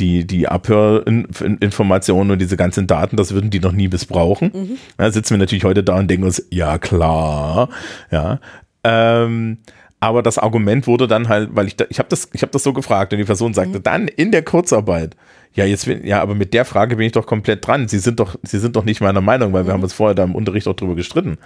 [0.00, 4.50] die, die Abhörinformationen und diese ganzen Daten, das würden die noch nie missbrauchen.
[4.54, 4.78] Mhm.
[4.96, 7.68] Da sitzen wir natürlich heute da und denken uns, ja klar,
[8.10, 8.40] ja.
[8.84, 9.58] Ähm,
[10.00, 12.64] aber das Argument wurde dann halt, weil ich da, ich habe das, ich habe das
[12.64, 13.82] so gefragt und die Person sagte mhm.
[13.84, 15.16] dann in der Kurzarbeit,
[15.54, 17.86] ja jetzt, ja, aber mit der Frage bin ich doch komplett dran.
[17.86, 19.66] Sie sind doch, Sie sind doch nicht meiner Meinung, weil mhm.
[19.68, 21.38] wir haben uns vorher da im Unterricht auch drüber gestritten.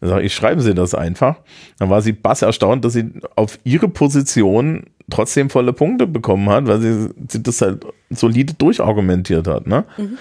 [0.00, 1.38] Also ich schreibe Sie das einfach.
[1.78, 6.66] Dann war sie bass erstaunt, dass sie auf ihre Position trotzdem volle Punkte bekommen hat,
[6.66, 9.66] weil sie, sie das halt solide durchargumentiert hat.
[9.66, 9.84] Ne?
[9.96, 10.18] Mhm.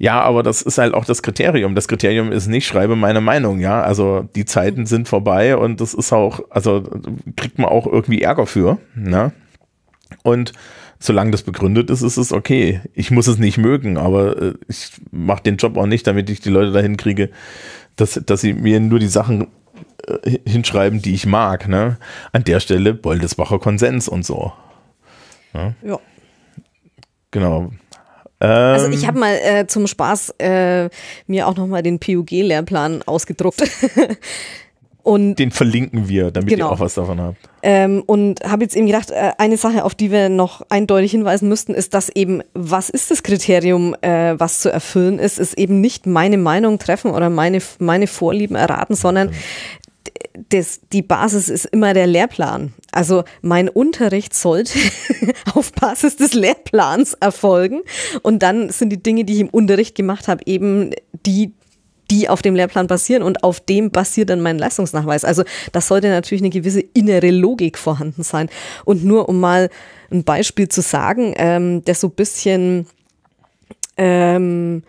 [0.00, 1.74] Ja, aber das ist halt auch das Kriterium.
[1.74, 3.82] Das Kriterium ist nicht, schreibe meine Meinung, ja.
[3.82, 6.88] Also die Zeiten sind vorbei und das ist auch, also
[7.36, 9.32] kriegt man auch irgendwie Ärger für, ne?
[10.22, 10.54] Und
[10.98, 12.80] solange das begründet ist, ist es okay.
[12.94, 16.40] Ich muss es nicht mögen, aber äh, ich mache den Job auch nicht, damit ich
[16.40, 17.28] die Leute dahin kriege,
[17.96, 19.48] dass, dass sie mir nur die Sachen
[20.06, 21.68] äh, hinschreiben, die ich mag.
[21.68, 21.98] Ne?
[22.32, 24.50] An der Stelle Boldesbacher Konsens und so.
[25.52, 25.74] Ja.
[25.82, 26.00] ja.
[27.32, 27.70] Genau.
[28.46, 30.88] Also ich ähm, habe mal äh, zum Spaß äh,
[31.26, 33.62] mir auch nochmal den PUG-Lehrplan ausgedruckt.
[35.02, 36.68] Und Den verlinken wir, damit genau.
[36.68, 37.38] ihr auch was davon habt.
[37.62, 41.48] Ähm, und habe jetzt eben gedacht, äh, eine Sache, auf die wir noch eindeutig hinweisen
[41.48, 45.80] müssten, ist, dass eben, was ist das Kriterium, äh, was zu erfüllen ist, ist eben
[45.80, 49.30] nicht meine Meinung treffen oder meine, meine Vorlieben erraten, sondern
[50.50, 52.72] das, die Basis ist immer der Lehrplan.
[52.92, 54.78] Also mein Unterricht sollte
[55.54, 57.80] auf Basis des Lehrplans erfolgen.
[58.22, 60.92] Und dann sind die Dinge, die ich im Unterricht gemacht habe, eben
[61.26, 61.52] die,
[62.10, 65.24] die auf dem Lehrplan basieren und auf dem basiert dann mein Leistungsnachweis.
[65.24, 68.48] Also das sollte natürlich eine gewisse innere Logik vorhanden sein.
[68.84, 69.68] Und nur um mal
[70.10, 72.86] ein Beispiel zu sagen, ähm, der so ein bisschen
[73.96, 74.82] ähm,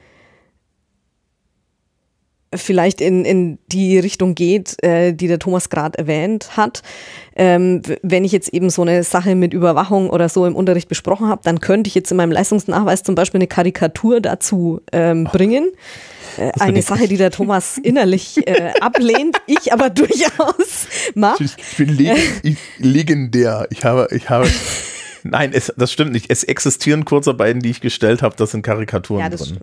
[2.53, 6.81] vielleicht in, in die Richtung geht, äh, die der Thomas gerade erwähnt hat.
[7.35, 11.27] Ähm, wenn ich jetzt eben so eine Sache mit Überwachung oder so im Unterricht besprochen
[11.27, 15.69] habe, dann könnte ich jetzt in meinem Leistungsnachweis zum Beispiel eine Karikatur dazu ähm, bringen.
[16.37, 21.43] Äh, eine Sache, die der Thomas innerlich äh, ablehnt, ich aber durchaus mache.
[21.43, 23.67] Ich, bin leg ich, legendär.
[23.69, 24.47] Ich habe, ich habe
[25.23, 26.27] Nein, es, das stimmt nicht.
[26.29, 29.59] Es existieren Kurzarbeiten, die ich gestellt habe, das sind Karikaturen ja, das drin.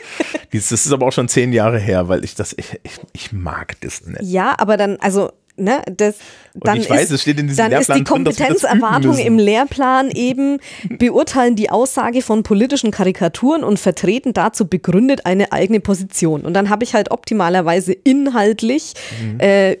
[0.52, 3.80] das ist aber auch schon zehn Jahre her, weil ich das, ich, ich, ich mag
[3.80, 4.22] das nicht.
[4.22, 5.30] Ja, aber dann, also
[5.60, 6.14] Ne, das,
[6.54, 10.58] dann ich weiß, ist, es steht in diesem dann ist die Kompetenzerwartung im Lehrplan eben
[10.88, 16.42] beurteilen die Aussage von politischen Karikaturen und vertreten dazu begründet eine eigene Position.
[16.42, 19.40] Und dann habe ich halt optimalerweise inhaltlich mhm.
[19.40, 19.76] äh,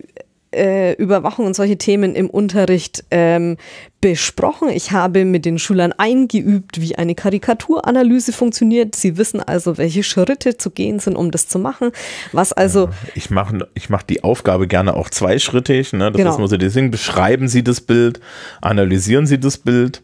[0.52, 3.56] äh, Überwachung und solche Themen im Unterricht ähm,
[4.00, 4.68] besprochen.
[4.70, 8.96] Ich habe mit den Schülern eingeübt, wie eine Karikaturanalyse funktioniert.
[8.96, 11.92] Sie wissen also, welche Schritte zu gehen sind, um das zu machen.
[12.32, 12.86] Was also.
[12.86, 15.92] Ja, ich mache ich mach die Aufgabe gerne auch zweischrittig.
[15.92, 16.10] Ne?
[16.10, 16.30] Das genau.
[16.30, 16.90] ist nur so das Ding.
[16.90, 18.20] Beschreiben Sie das Bild,
[18.60, 20.02] analysieren Sie das Bild.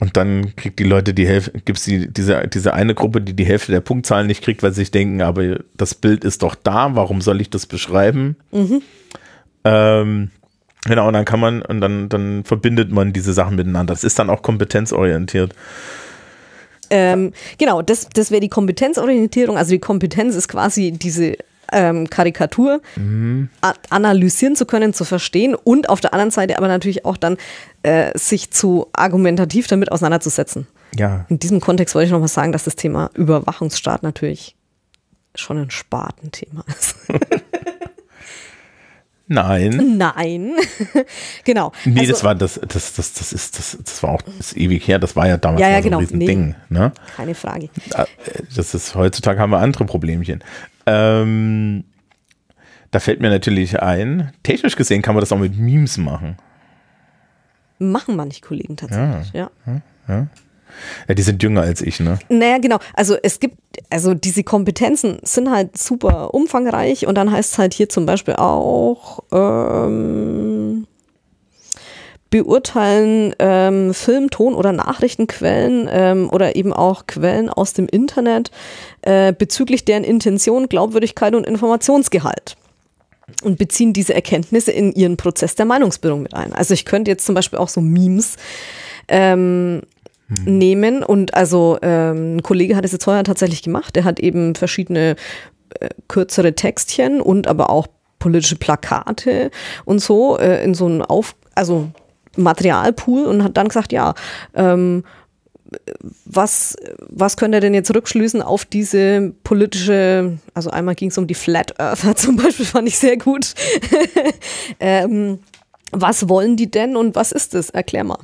[0.00, 3.32] Und dann kriegt die Leute die Hälfte, gibt es die, diese, diese eine Gruppe, die
[3.32, 6.56] die Hälfte der Punktzahlen nicht kriegt, weil sie sich denken, aber das Bild ist doch
[6.56, 8.36] da, warum soll ich das beschreiben?
[8.50, 8.82] Mhm.
[9.64, 10.30] Ähm,
[10.84, 13.94] genau, und dann kann man, und dann, dann verbindet man diese Sachen miteinander.
[13.94, 15.54] Das ist dann auch kompetenzorientiert.
[16.90, 19.56] Ähm, genau, das, das wäre die Kompetenzorientierung.
[19.56, 21.36] Also die Kompetenz ist quasi diese
[21.72, 23.48] ähm, Karikatur mhm.
[23.90, 27.36] analysieren zu können, zu verstehen und auf der anderen Seite aber natürlich auch dann
[27.82, 30.66] äh, sich zu argumentativ damit auseinanderzusetzen.
[30.96, 31.26] Ja.
[31.28, 34.54] In diesem Kontext wollte ich nochmal sagen, dass das Thema Überwachungsstaat natürlich
[35.34, 36.96] schon ein Spartenthema ist.
[39.26, 39.96] Nein.
[39.96, 40.52] Nein.
[41.44, 41.72] genau.
[41.84, 44.86] Nee, also, das war das, das, das, das ist, das, das war auch das ewig
[44.86, 45.98] her, das war ja damals ja, ja, so genau.
[45.98, 46.54] ein Riesending.
[46.68, 46.92] Nee, ne?
[47.16, 47.70] Keine Frage.
[47.94, 48.04] Äh,
[48.54, 50.44] das ist, heutzutage haben wir andere Problemchen.
[50.86, 51.84] Ähm,
[52.90, 56.36] da fällt mir natürlich ein, technisch gesehen kann man das auch mit Memes machen.
[57.78, 59.50] Machen manche Kollegen tatsächlich, ja.
[59.66, 59.80] ja.
[60.06, 60.26] ja.
[61.08, 62.18] Ja, die sind jünger als ich, ne?
[62.28, 62.78] Naja, genau.
[62.94, 63.56] Also es gibt,
[63.90, 68.34] also diese Kompetenzen sind halt super umfangreich und dann heißt es halt hier zum Beispiel
[68.34, 70.86] auch ähm,
[72.34, 78.50] beurteilen ähm, Film, Ton oder Nachrichtenquellen ähm, oder eben auch Quellen aus dem Internet
[79.02, 82.56] äh, bezüglich deren Intention, Glaubwürdigkeit und Informationsgehalt
[83.44, 86.52] und beziehen diese Erkenntnisse in ihren Prozess der Meinungsbildung mit ein.
[86.52, 88.36] Also ich könnte jetzt zum Beispiel auch so Memes
[89.06, 89.82] ähm,
[90.44, 90.58] hm.
[90.58, 91.02] nehmen.
[91.02, 93.96] Und also ähm, ein Kollege hat es jetzt heuer tatsächlich gemacht.
[93.96, 95.16] Der hat eben verschiedene
[95.80, 97.86] äh, kürzere Textchen und aber auch
[98.18, 99.50] politische Plakate
[99.84, 101.90] und so äh, in so einen Auf, also
[102.36, 104.14] Materialpool und hat dann gesagt, ja,
[104.54, 105.04] ähm,
[106.24, 106.76] was,
[107.08, 111.34] was könnt ihr denn jetzt rückschließen auf diese politische, also einmal ging es um die
[111.34, 113.54] Flat Earther zum Beispiel, fand ich sehr gut.
[114.80, 115.40] ähm,
[115.90, 117.70] was wollen die denn und was ist es?
[117.70, 118.18] Erklär mal.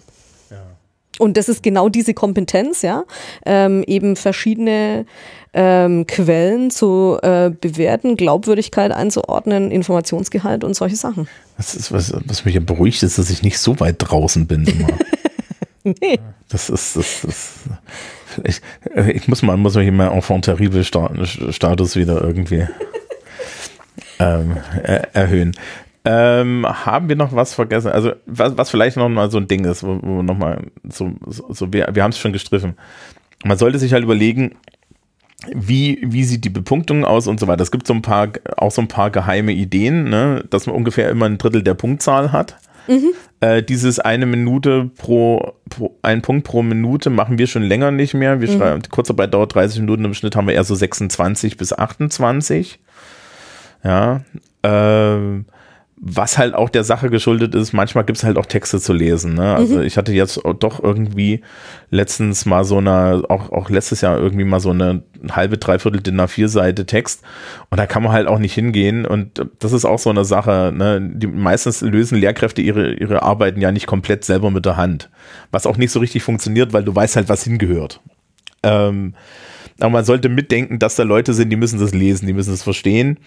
[1.21, 3.05] Und das ist genau diese Kompetenz, ja,
[3.45, 5.05] ähm, eben verschiedene
[5.53, 11.29] ähm, Quellen zu äh, bewerten, Glaubwürdigkeit einzuordnen, Informationsgehalt und solche Sachen.
[11.59, 14.65] Das ist, was, was mich ja beruhigt, ist, dass ich nicht so weit draußen bin
[14.65, 14.89] immer.
[15.85, 16.19] nee.
[16.49, 17.55] Das ist, das, das,
[18.45, 18.63] ich,
[19.15, 22.67] ich muss mal, muss mich mal Enfant terrible Status wieder irgendwie
[24.19, 24.57] ähm,
[25.13, 25.53] erhöhen.
[26.05, 27.93] Ähm, haben wir noch was vergessen?
[27.93, 31.13] Also, was, was vielleicht noch mal so ein Ding ist, wo, wo noch mal so,
[31.27, 32.75] so, so wir, wir haben es schon gestriffen.
[33.45, 34.57] Man sollte sich halt überlegen,
[35.53, 37.63] wie, wie sieht die Bepunktung aus und so weiter.
[37.63, 41.11] Es gibt so ein paar, auch so ein paar geheime Ideen, ne, dass man ungefähr
[41.11, 42.57] immer ein Drittel der Punktzahl hat.
[42.89, 43.13] Mhm.
[43.41, 48.15] Äh, dieses eine Minute pro, pro, ein Punkt pro Minute machen wir schon länger nicht
[48.15, 48.41] mehr.
[48.41, 48.59] Wir mhm.
[48.59, 52.81] schreiben, die Kurzarbeit dauert 30 Minuten, im Schnitt haben wir eher so 26 bis 28.
[53.83, 54.23] Ja.
[54.63, 55.47] Ähm,
[56.03, 59.35] was halt auch der Sache geschuldet ist, manchmal gibt es halt auch Texte zu lesen.
[59.35, 59.55] Ne?
[59.55, 59.83] Also mhm.
[59.83, 61.43] ich hatte jetzt doch irgendwie
[61.91, 66.19] letztens mal so eine, auch, auch letztes Jahr irgendwie mal so eine halbe, dreiviertel DIN
[66.19, 67.23] A4 Seite Text
[67.69, 70.73] und da kann man halt auch nicht hingehen und das ist auch so eine Sache,
[70.75, 71.01] ne?
[71.03, 75.11] die meistens lösen Lehrkräfte ihre, ihre Arbeiten ja nicht komplett selber mit der Hand,
[75.51, 78.01] was auch nicht so richtig funktioniert, weil du weißt halt, was hingehört.
[78.63, 79.15] Ähm,
[79.81, 82.63] aber man sollte mitdenken, dass da Leute sind, die müssen das lesen, die müssen das
[82.63, 83.19] verstehen.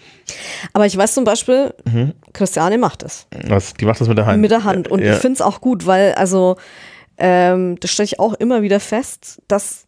[0.72, 2.12] Aber ich weiß zum Beispiel, mhm.
[2.32, 3.26] Christiane macht das.
[3.46, 3.74] Was?
[3.74, 4.40] Die macht das mit der Hand.
[4.40, 4.88] Mit der Hand.
[4.88, 5.14] Und ja.
[5.14, 6.56] ich finde es auch gut, weil, also,
[7.18, 9.86] ähm, das stelle ich auch immer wieder fest, dass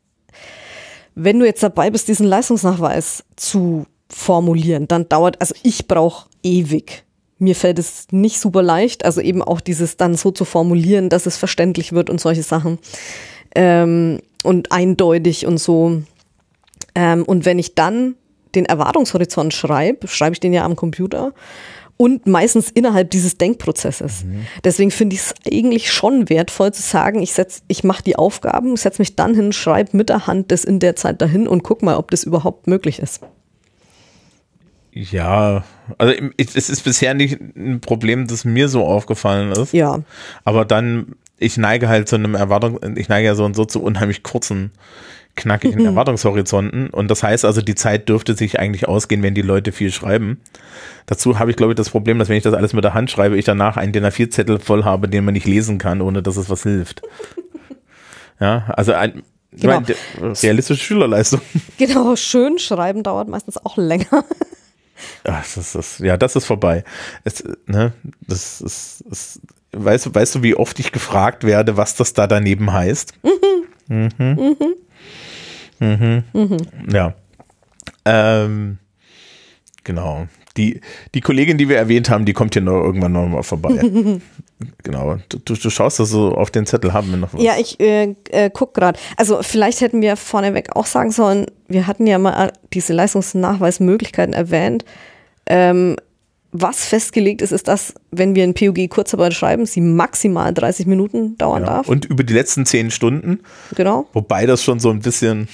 [1.14, 7.04] wenn du jetzt dabei bist, diesen Leistungsnachweis zu formulieren, dann dauert, also ich brauche ewig.
[7.38, 11.26] Mir fällt es nicht super leicht, also eben auch dieses dann so zu formulieren, dass
[11.26, 12.78] es verständlich wird und solche Sachen.
[13.54, 16.02] Ähm, und eindeutig und so.
[16.96, 18.16] Ähm, und wenn ich dann
[18.54, 21.34] den Erwartungshorizont schreibe, schreibe ich den ja am Computer
[21.98, 24.24] und meistens innerhalb dieses Denkprozesses.
[24.24, 24.46] Mhm.
[24.64, 28.76] Deswegen finde ich es eigentlich schon wertvoll zu sagen, ich setz, ich mache die Aufgaben,
[28.76, 31.82] setze mich dann hin, schreibe mit der Hand das in der Zeit dahin und guck
[31.82, 33.20] mal, ob das überhaupt möglich ist.
[34.92, 35.64] Ja,
[35.98, 39.74] also es ist bisher nicht ein Problem, das mir so aufgefallen ist.
[39.74, 40.00] Ja.
[40.44, 43.82] Aber dann, ich neige halt zu einem Erwartung, ich neige ja so und so zu
[43.82, 44.72] unheimlich kurzen
[45.36, 45.86] knackigen mhm.
[45.86, 46.90] Erwartungshorizonten.
[46.90, 50.40] Und das heißt also, die Zeit dürfte sich eigentlich ausgehen, wenn die Leute viel schreiben.
[51.06, 53.10] Dazu habe ich, glaube ich, das Problem, dass wenn ich das alles mit der Hand
[53.10, 56.36] schreibe, ich danach einen DIN A4-Zettel voll habe, den man nicht lesen kann, ohne dass
[56.36, 57.02] es was hilft.
[58.38, 59.80] Ja, also ein, genau.
[59.80, 61.40] meine, realistische Schülerleistung.
[61.78, 64.04] Genau, schön schreiben dauert meistens auch länger.
[65.24, 66.84] Ach, das ist, ja, das ist vorbei.
[67.24, 69.40] Es, ne, das ist, das,
[69.72, 73.14] weißt, weißt du, wie oft ich gefragt werde, was das da daneben heißt?
[73.88, 74.10] Mhm.
[74.18, 74.34] Mhm.
[74.34, 74.56] mhm.
[75.78, 76.24] Mhm.
[76.32, 76.56] Mhm.
[76.92, 77.14] Ja.
[78.04, 78.78] Ähm,
[79.84, 80.26] genau.
[80.56, 80.80] Die,
[81.14, 83.74] die Kollegin, die wir erwähnt haben, die kommt hier noch irgendwann noch mal vorbei.
[84.82, 85.18] genau.
[85.28, 87.42] Du, du schaust das so auf den Zettel, haben wir noch was?
[87.42, 88.98] Ja, ich äh, äh, guck gerade.
[89.16, 94.84] Also vielleicht hätten wir vorneweg auch sagen sollen, wir hatten ja mal diese Leistungsnachweismöglichkeiten erwähnt.
[95.46, 95.96] Ähm,
[96.62, 101.36] was festgelegt ist, ist, dass, wenn wir in PUG Kurzarbeit schreiben, sie maximal 30 Minuten
[101.38, 101.88] dauern ja, darf.
[101.88, 103.40] Und über die letzten 10 Stunden.
[103.74, 104.06] Genau.
[104.12, 105.48] Wobei das schon so ein bisschen.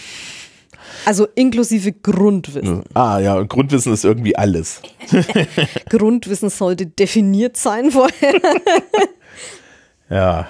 [1.04, 2.82] Also inklusive Grundwissen.
[2.94, 4.82] Ah ja, Grundwissen ist irgendwie alles.
[5.88, 8.34] Grundwissen sollte definiert sein vorher.
[10.10, 10.46] ja,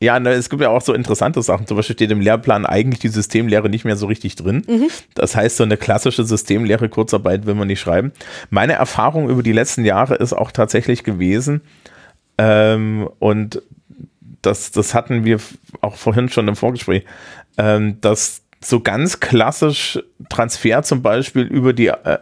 [0.00, 1.66] ja, ne, es gibt ja auch so interessante Sachen.
[1.66, 4.62] Zum Beispiel steht im Lehrplan eigentlich die Systemlehre nicht mehr so richtig drin.
[4.66, 4.88] Mhm.
[5.14, 8.12] Das heißt, so eine klassische Systemlehre, Kurzarbeit will man nicht schreiben.
[8.50, 11.62] Meine Erfahrung über die letzten Jahre ist auch tatsächlich gewesen,
[12.38, 13.62] ähm, und
[14.42, 15.38] das, das hatten wir
[15.80, 17.04] auch vorhin schon im Vorgespräch,
[17.56, 22.18] ähm, dass so ganz klassisch Transfer zum Beispiel über die äh,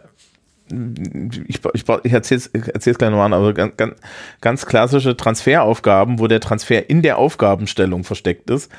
[1.47, 3.95] ich, ich, ich erzähle es gleich nochmal an, aber ganz, ganz,
[4.41, 8.71] ganz klassische Transferaufgaben, wo der Transfer in der Aufgabenstellung versteckt ist,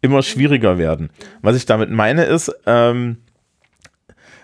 [0.00, 1.10] immer schwieriger werden.
[1.42, 3.18] Was ich damit meine ist, ähm,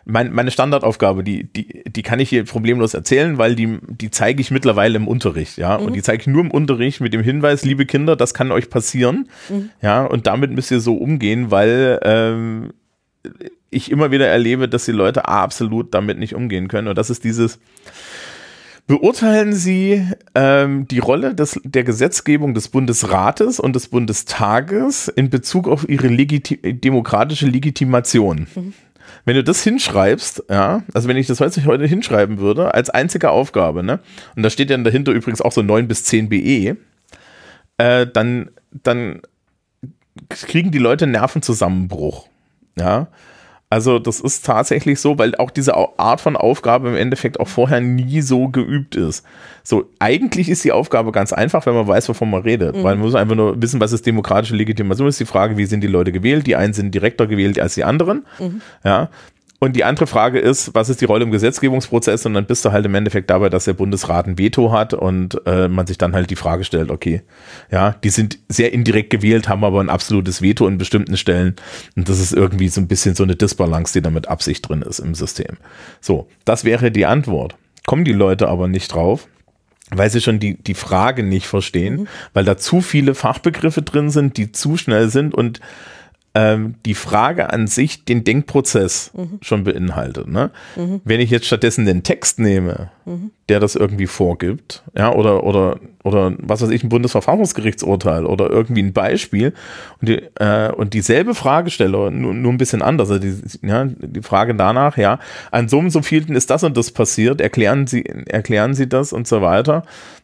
[0.04, 4.40] mein, meine Standardaufgabe, die, die, die kann ich hier problemlos erzählen, weil die, die zeige
[4.40, 5.78] ich mittlerweile im Unterricht, ja.
[5.78, 5.86] Mhm.
[5.86, 8.70] Und die zeige ich nur im Unterricht mit dem Hinweis, liebe Kinder, das kann euch
[8.70, 9.28] passieren.
[9.48, 9.70] Mhm.
[9.82, 12.72] Ja, und damit müsst ihr so umgehen, weil ähm,
[13.70, 16.88] ich immer wieder erlebe, dass die Leute absolut damit nicht umgehen können.
[16.88, 17.58] Und das ist dieses,
[18.90, 20.04] Beurteilen Sie
[20.34, 26.08] ähm, die Rolle des, der Gesetzgebung des Bundesrates und des Bundestages in Bezug auf ihre
[26.08, 28.48] legiti demokratische Legitimation?
[28.52, 28.74] Mhm.
[29.24, 33.84] Wenn du das hinschreibst, ja, also wenn ich das heute hinschreiben würde, als einzige Aufgabe,
[33.84, 34.00] ne,
[34.34, 36.76] und da steht dann dahinter übrigens auch so 9 bis 10 BE,
[37.78, 39.22] äh, dann, dann
[40.28, 42.26] kriegen die Leute Nervenzusammenbruch.
[42.76, 43.06] Ja,
[43.70, 47.80] also das ist tatsächlich so, weil auch diese Art von Aufgabe im Endeffekt auch vorher
[47.80, 49.24] nie so geübt ist.
[49.62, 52.74] So, eigentlich ist die Aufgabe ganz einfach, wenn man weiß, wovon man redet.
[52.74, 52.82] Mhm.
[52.82, 55.06] Weil man muss einfach nur wissen, was ist demokratische Legitimation.
[55.06, 56.48] Ist die Frage, wie sind die Leute gewählt?
[56.48, 58.26] Die einen sind direkter gewählt als die anderen.
[58.40, 58.60] Mhm.
[58.82, 59.08] Ja.
[59.62, 62.24] Und die andere Frage ist, was ist die Rolle im Gesetzgebungsprozess?
[62.24, 65.46] Und dann bist du halt im Endeffekt dabei, dass der Bundesrat ein Veto hat und
[65.46, 67.20] äh, man sich dann halt die Frage stellt, okay,
[67.70, 71.56] ja, die sind sehr indirekt gewählt, haben aber ein absolutes Veto in bestimmten Stellen.
[71.94, 74.80] Und das ist irgendwie so ein bisschen so eine Disbalance, die da mit Absicht drin
[74.80, 75.58] ist im System.
[76.00, 77.54] So, das wäre die Antwort.
[77.86, 79.28] Kommen die Leute aber nicht drauf,
[79.90, 82.08] weil sie schon die, die Frage nicht verstehen, mhm.
[82.32, 85.60] weil da zu viele Fachbegriffe drin sind, die zu schnell sind und
[86.34, 89.38] ähm, die Frage an sich den Denkprozess mhm.
[89.42, 90.28] schon beinhaltet.
[90.28, 90.52] Ne?
[90.76, 91.00] Mhm.
[91.04, 93.32] Wenn ich jetzt stattdessen den Text nehme, mhm.
[93.48, 98.82] der das irgendwie vorgibt, ja, oder, oder, oder was weiß ich, ein Bundesverfassungsgerichtsurteil oder irgendwie
[98.82, 99.54] ein Beispiel
[100.00, 103.34] und, die, äh, und dieselbe Frage stelle, nur, nur ein bisschen anders, also die,
[103.66, 105.18] ja, die Frage danach, ja,
[105.50, 109.12] an so und so vielen ist das und das passiert, erklären Sie, erklären Sie das
[109.12, 109.82] und so weiter.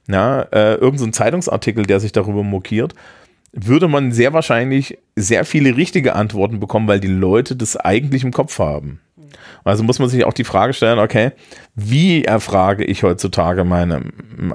[0.09, 2.95] Ja, äh, irgendein so Zeitungsartikel, der sich darüber mokiert
[3.53, 8.33] würde man sehr wahrscheinlich sehr viele richtige Antworten bekommen, weil die Leute das eigentlich im
[8.33, 9.01] Kopf haben.
[9.65, 11.33] Also muss man sich auch die Frage stellen, okay,
[11.75, 14.03] wie erfrage ich heutzutage meine,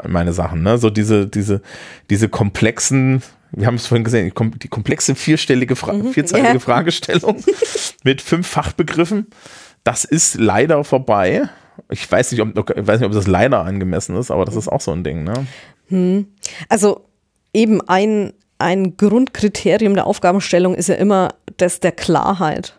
[0.07, 0.63] meine Sachen?
[0.63, 0.77] Ne?
[0.77, 1.61] So diese, diese,
[2.09, 3.21] diese komplexen,
[3.51, 4.31] wir haben es vorhin gesehen,
[4.63, 6.59] die komplexe vierstellige, Fra mhm, vierzeilige ja.
[6.59, 7.43] Fragestellung
[8.03, 9.27] mit fünf Fachbegriffen,
[9.83, 11.49] das ist leider vorbei.
[11.89, 14.67] Ich weiß nicht, ob, ich weiß nicht, ob das leider angemessen ist, aber das ist
[14.67, 15.23] auch so ein Ding.
[15.23, 15.33] Ne?
[15.87, 16.27] Hm.
[16.69, 17.05] Also
[17.53, 22.75] eben ein, ein Grundkriterium der Aufgabenstellung ist ja immer das der Klarheit.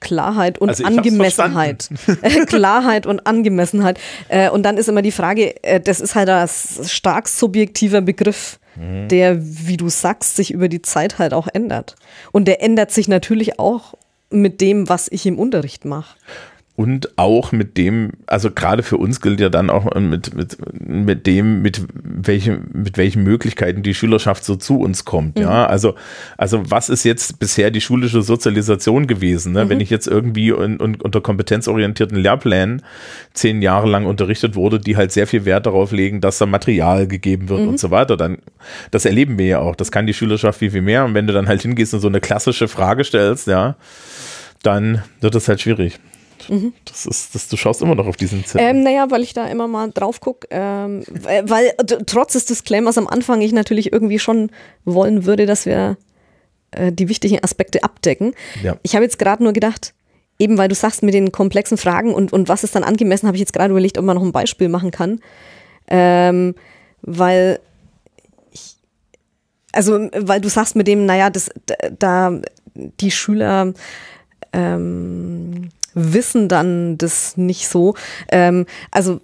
[0.00, 1.88] Klarheit und also Angemessenheit.
[2.46, 3.98] Klarheit und Angemessenheit.
[4.28, 8.58] Äh, und dann ist immer die Frage, äh, das ist halt ein stark subjektiver Begriff,
[8.76, 9.08] mhm.
[9.08, 11.96] der, wie du sagst, sich über die Zeit halt auch ändert.
[12.32, 13.94] Und der ändert sich natürlich auch
[14.30, 16.16] mit dem, was ich im Unterricht mache
[16.76, 21.24] und auch mit dem, also gerade für uns gilt ja dann auch mit, mit, mit
[21.24, 25.36] dem, mit welchen, mit welchen Möglichkeiten die Schülerschaft so zu uns kommt.
[25.36, 25.42] Mhm.
[25.42, 25.94] Ja, also,
[26.36, 29.52] also was ist jetzt bisher die schulische Sozialisation gewesen?
[29.52, 29.64] Ne?
[29.64, 29.68] Mhm.
[29.68, 32.82] Wenn ich jetzt irgendwie in, in, unter kompetenzorientierten Lehrplänen
[33.34, 37.06] zehn Jahre lang unterrichtet wurde, die halt sehr viel Wert darauf legen, dass da Material
[37.06, 37.68] gegeben wird mhm.
[37.68, 38.38] und so weiter, dann,
[38.90, 39.76] das erleben wir ja auch.
[39.76, 41.04] Das kann die Schülerschaft viel, viel mehr.
[41.04, 43.76] Und wenn du dann halt hingehst und so eine klassische Frage stellst, ja,
[44.64, 46.00] dann wird es halt schwierig.
[46.48, 46.72] Mhm.
[46.84, 48.66] Das ist, das, du schaust immer noch auf diesen Zettel.
[48.66, 51.02] Ähm, naja, weil ich da immer mal drauf gucke, ähm,
[51.44, 51.72] weil
[52.06, 54.50] trotz des Disclaimers am Anfang ich natürlich irgendwie schon
[54.84, 55.96] wollen würde, dass wir
[56.72, 58.34] äh, die wichtigen Aspekte abdecken.
[58.62, 58.76] Ja.
[58.82, 59.94] Ich habe jetzt gerade nur gedacht,
[60.38, 63.36] eben weil du sagst mit den komplexen Fragen und, und was ist dann angemessen, habe
[63.36, 65.20] ich jetzt gerade überlegt, ob man noch ein Beispiel machen kann.
[65.86, 66.54] Ähm,
[67.02, 67.60] weil
[68.52, 68.76] ich,
[69.72, 71.50] also weil du sagst mit dem, naja, das,
[71.98, 72.40] da
[72.74, 73.72] die Schüler
[74.52, 77.94] ähm, wissen dann das nicht so.
[78.30, 79.20] Ähm, also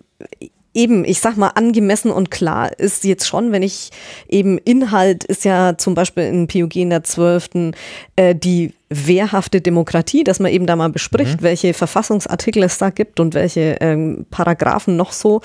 [0.73, 3.91] eben, ich sag mal, angemessen und klar ist jetzt schon, wenn ich
[4.29, 7.73] eben Inhalt ist ja zum Beispiel in PUG in der 12.
[8.16, 11.45] Äh, die wehrhafte Demokratie, dass man eben da mal bespricht, mhm.
[11.45, 15.41] welche Verfassungsartikel es da gibt und welche ähm, Paragraphen noch so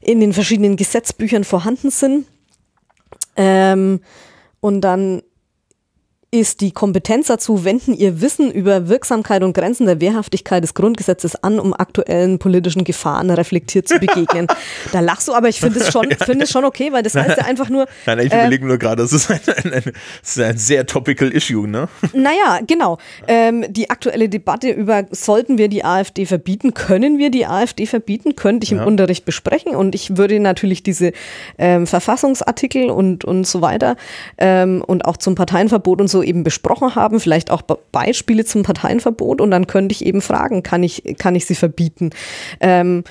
[0.00, 2.26] in den verschiedenen Gesetzbüchern vorhanden sind.
[3.36, 4.00] Ähm,
[4.60, 5.22] und dann
[6.34, 11.36] ist die Kompetenz dazu, wenden ihr Wissen über Wirksamkeit und Grenzen der Wehrhaftigkeit des Grundgesetzes
[11.44, 14.48] an, um aktuellen politischen Gefahren reflektiert zu begegnen.
[14.92, 17.38] da lachst du, aber ich finde es schon, finde es schon okay, weil das heißt
[17.38, 17.86] ja einfach nur.
[18.06, 19.82] Nein, ich äh, überlege nur gerade, das ist ein, ein, ein,
[20.22, 21.88] das ist ein sehr topical Issue, ne?
[22.12, 22.98] Naja, genau.
[23.28, 28.34] Ähm, die aktuelle Debatte über, sollten wir die AfD verbieten, können wir die AfD verbieten,
[28.34, 28.84] könnte ich im ja.
[28.84, 31.12] Unterricht besprechen und ich würde natürlich diese
[31.58, 33.96] ähm, Verfassungsartikel und, und so weiter
[34.38, 39.40] ähm, und auch zum Parteienverbot und so eben besprochen haben, vielleicht auch Beispiele zum Parteienverbot
[39.40, 42.10] und dann könnte ich eben fragen, kann ich, kann ich sie verbieten?
[42.60, 43.04] Ähm,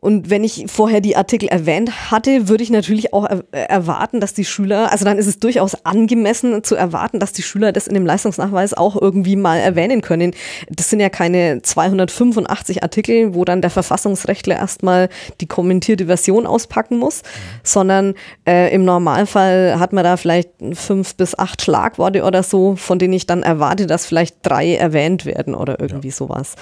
[0.00, 4.46] und wenn ich vorher die Artikel erwähnt hatte, würde ich natürlich auch erwarten, dass die
[4.46, 8.06] Schüler, also dann ist es durchaus angemessen zu erwarten, dass die Schüler das in dem
[8.06, 10.32] Leistungsnachweis auch irgendwie mal erwähnen können.
[10.70, 16.98] Das sind ja keine 285 Artikel, wo dann der Verfassungsrechtler erstmal die kommentierte Version auspacken
[16.98, 17.22] muss,
[17.62, 18.14] sondern
[18.46, 23.12] äh, im Normalfall hat man da vielleicht fünf bis acht Schlagworte oder so, von denen
[23.12, 26.14] ich dann erwarte, dass vielleicht drei erwähnt werden oder irgendwie ja.
[26.14, 26.56] sowas.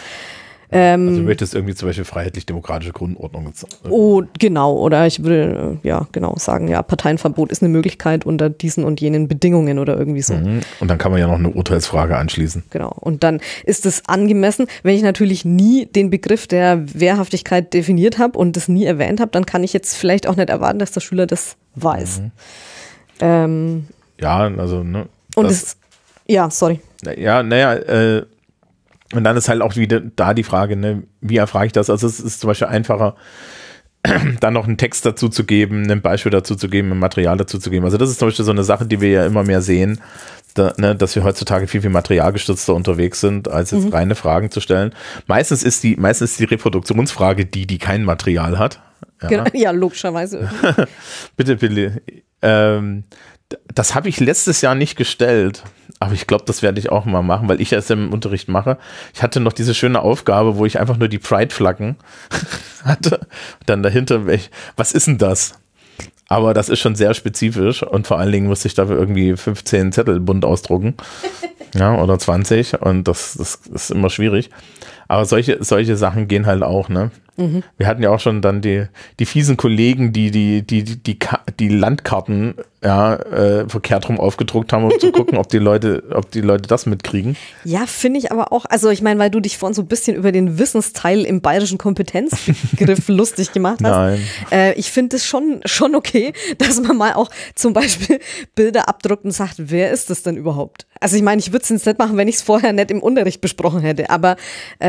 [0.71, 3.47] Ähm, also du möchtest irgendwie zum Beispiel freiheitlich-demokratische Grundordnung.
[3.47, 4.77] Äh, oh, genau.
[4.77, 9.29] Oder ich würde ja genau sagen, ja, Parteienverbot ist eine Möglichkeit unter diesen und jenen
[9.29, 10.35] Bedingungen oder irgendwie so.
[10.35, 10.61] Mhm.
[10.81, 12.65] Und dann kann man ja noch eine Urteilsfrage anschließen.
[12.71, 12.95] Genau.
[13.01, 14.67] Und dann ist es angemessen.
[14.83, 19.31] Wenn ich natürlich nie den Begriff der Wehrhaftigkeit definiert habe und das nie erwähnt habe,
[19.31, 22.21] dann kann ich jetzt vielleicht auch nicht erwarten, dass der Schüler das weiß.
[22.21, 22.31] Mhm.
[23.21, 23.87] Ähm,
[24.21, 25.07] ja, also, ne.
[25.35, 25.77] Und es,
[26.27, 26.81] ja, sorry.
[27.17, 28.27] Ja, naja, äh,
[29.15, 31.89] und dann ist halt auch wieder da die Frage, ne, wie erfrage ich das?
[31.91, 33.17] Also es ist zum Beispiel einfacher,
[34.41, 37.59] dann noch einen Text dazu zu geben, ein Beispiel dazu zu geben, ein Material dazu
[37.59, 37.85] zu geben.
[37.85, 40.01] Also das ist zum Beispiel so eine Sache, die wir ja immer mehr sehen,
[40.55, 43.93] da, ne, dass wir heutzutage viel, viel materialgestützter unterwegs sind, als jetzt mhm.
[43.93, 44.95] reine Fragen zu stellen.
[45.27, 48.81] Meistens ist die, meistens ist die Reproduktionsfrage die, die kein Material hat.
[49.23, 50.51] Ja, genau, ja logischerweise.
[51.37, 52.03] bitte, bitte.
[52.43, 53.05] Ähm,
[53.75, 55.65] das habe ich letztes Jahr nicht gestellt,
[56.01, 58.79] aber ich glaube, das werde ich auch mal machen, weil ich es im Unterricht mache.
[59.15, 61.97] Ich hatte noch diese schöne Aufgabe, wo ich einfach nur die Pride-Flaggen
[62.85, 63.27] hatte.
[63.67, 64.23] Dann dahinter,
[64.77, 65.55] was ist denn das?
[66.29, 69.93] Aber das ist schon sehr spezifisch und vor allen Dingen musste ich dafür irgendwie 15
[69.93, 70.95] Zettel bunt ausdrucken.
[71.75, 74.51] ja, oder 20 und das, das ist immer schwierig.
[75.09, 77.11] Aber solche, solche Sachen gehen halt auch, ne?
[77.39, 77.63] Mhm.
[77.77, 78.87] Wir hatten ja auch schon dann die,
[79.21, 81.19] die fiesen Kollegen, die die, die, die, die,
[81.59, 86.31] die Landkarten ja, äh, verkehrt rum aufgedruckt haben, um zu gucken, ob die Leute, ob
[86.31, 87.37] die Leute das mitkriegen.
[87.65, 90.17] Ja, finde ich aber auch, also ich meine, weil du dich vorhin so ein bisschen
[90.17, 93.91] über den Wissensteil im bayerischen Kompetenzbegriff lustig gemacht hast.
[93.91, 94.21] Nein.
[94.53, 98.21] Äh, ich finde es schon, schon okay, dass man mal auch zum Beispiel
[98.55, 100.87] Bilder abdruckt und sagt, wer ist das denn überhaupt?
[101.01, 103.01] Also ich meine, ich würde es jetzt nicht machen, wenn ich es vorher nicht im
[103.03, 104.37] Unterricht besprochen hätte, aber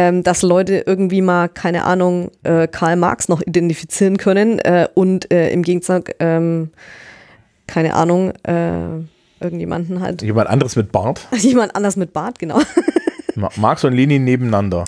[0.09, 5.31] ähm, dass Leute irgendwie mal, keine Ahnung, äh, Karl Marx noch identifizieren können äh, und
[5.31, 6.71] äh, im Gegensatz, ähm,
[7.67, 8.99] keine Ahnung, äh,
[9.39, 10.21] irgendjemanden halt.
[10.21, 11.27] Jemand anderes mit Bart?
[11.37, 12.59] Jemand anders mit Bart, genau.
[13.55, 14.83] Marx und Lenin nebeneinander.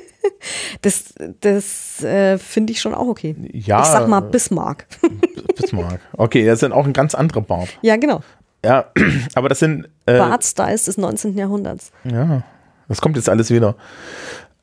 [0.82, 3.36] das das äh, finde ich schon auch okay.
[3.52, 4.86] Ja, ich sag mal Bismarck.
[5.56, 6.00] Bismarck.
[6.16, 7.68] Okay, das sind auch ein ganz anderer Bart.
[7.82, 8.22] Ja, genau.
[8.64, 8.86] Ja,
[9.34, 9.88] aber das sind.
[10.06, 11.36] Äh, Bart-Styles des 19.
[11.36, 11.92] Jahrhunderts.
[12.04, 12.42] Ja,
[12.90, 13.76] das kommt jetzt alles wieder.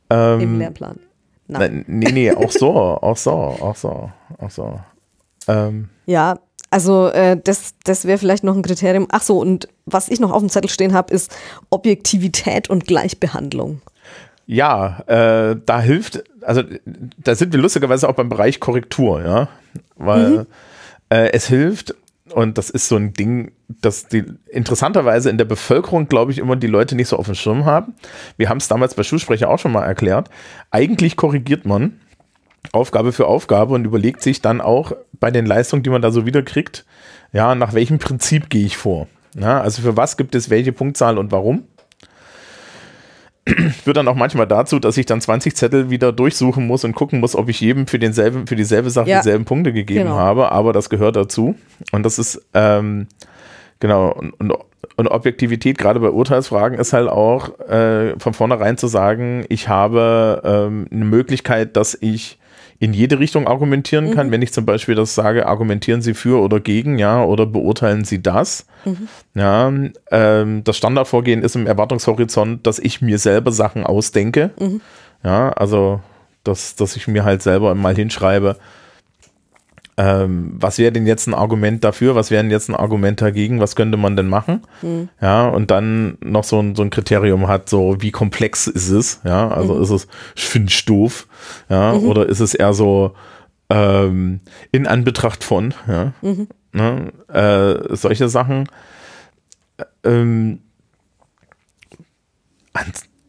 [0.09, 0.99] Ähm, Im Lehrplan.
[1.47, 1.85] Nein.
[1.87, 4.79] Nee, nee, auch so, auch so, auch so, auch so.
[5.47, 5.87] Ähm.
[6.05, 6.37] Ja,
[6.69, 9.07] also äh, das, das wäre vielleicht noch ein Kriterium.
[9.11, 11.33] Ach so, und was ich noch auf dem Zettel stehen habe, ist
[11.69, 13.81] Objektivität und Gleichbehandlung.
[14.45, 16.63] Ja, äh, da hilft, also
[17.17, 19.47] da sind wir lustigerweise auch beim Bereich Korrektur, ja,
[19.95, 20.45] weil mhm.
[21.09, 21.95] äh, es hilft,
[22.33, 26.55] und das ist so ein Ding, das die interessanterweise in der Bevölkerung, glaube ich, immer
[26.55, 27.95] die Leute nicht so auf dem Schirm haben.
[28.37, 30.29] Wir haben es damals bei Schulsprecher auch schon mal erklärt.
[30.71, 31.99] Eigentlich korrigiert man
[32.71, 36.25] Aufgabe für Aufgabe und überlegt sich dann auch bei den Leistungen, die man da so
[36.25, 36.85] wiederkriegt,
[37.33, 39.07] ja, nach welchem Prinzip gehe ich vor?
[39.35, 41.63] Ja, also für was gibt es welche Punktzahl und warum?
[43.83, 47.19] führt dann auch manchmal dazu, dass ich dann 20 Zettel wieder durchsuchen muss und gucken
[47.19, 49.19] muss, ob ich jedem für denselben, für dieselbe Sache ja.
[49.19, 50.15] dieselben Punkte gegeben genau.
[50.15, 51.55] habe, aber das gehört dazu.
[51.91, 53.07] Und das ist, ähm,
[53.79, 54.53] genau, und, und,
[54.95, 60.41] und Objektivität, gerade bei Urteilsfragen, ist halt auch äh, von vornherein zu sagen, ich habe
[60.43, 62.39] ähm, eine Möglichkeit, dass ich
[62.79, 64.27] in jede Richtung argumentieren kann.
[64.27, 64.31] Mhm.
[64.31, 68.21] Wenn ich zum Beispiel das sage, argumentieren Sie für oder gegen, ja, oder beurteilen Sie
[68.21, 68.67] das.
[68.85, 69.07] Mhm.
[69.33, 69.73] Ja,
[70.11, 74.51] ähm, das Standardvorgehen ist im Erwartungshorizont, dass ich mir selber Sachen ausdenke.
[74.59, 74.81] Mhm.
[75.23, 76.01] Ja, also,
[76.43, 78.57] dass, dass ich mir halt selber mal hinschreibe,
[79.97, 83.59] ähm, was wäre denn jetzt ein Argument dafür, was wäre denn jetzt ein Argument dagegen,
[83.59, 84.61] was könnte man denn machen?
[84.83, 85.09] Mhm.
[85.19, 89.21] Ja, und dann noch so ein, so ein Kriterium hat, so wie komplex ist es,
[89.23, 89.81] ja, also mhm.
[89.81, 91.27] ist es, ich finde doof,
[91.67, 92.05] ja, mhm.
[92.05, 93.15] oder ist es eher so
[93.69, 94.41] ähm,
[94.71, 96.47] in Anbetracht von, ja, mhm.
[96.73, 98.69] ne, äh, solche Sachen.
[100.03, 100.59] Ähm,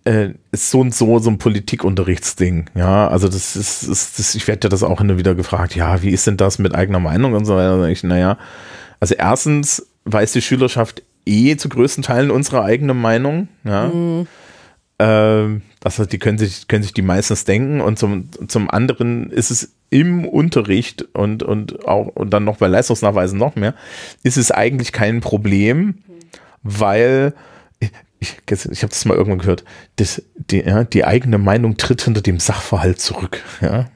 [0.08, 2.66] äh, ist so und so so ein Politikunterrichtsding.
[2.74, 6.02] Ja, also das ist, ist das, ich werde ja das auch immer wieder gefragt, ja,
[6.02, 7.88] wie ist denn das mit eigener Meinung und so weiter.
[7.88, 8.38] Ich, naja,
[9.00, 13.48] also erstens weiß die Schülerschaft eh zu größten Teilen unsere eigene Meinung.
[13.64, 13.88] Ja.
[13.88, 14.26] Mhm.
[14.98, 19.50] Ähm, also die können sich, können sich die meistens denken und zum, zum anderen ist
[19.50, 23.74] es im Unterricht und, und auch und dann noch bei Leistungsnachweisen noch mehr,
[24.22, 25.98] ist es eigentlich kein Problem,
[26.62, 27.34] weil
[28.20, 29.64] ich, ich habe das mal irgendwann gehört,
[29.96, 33.42] das, die, ja, die eigene Meinung tritt hinter dem Sachverhalt zurück.
[33.60, 33.90] Ja.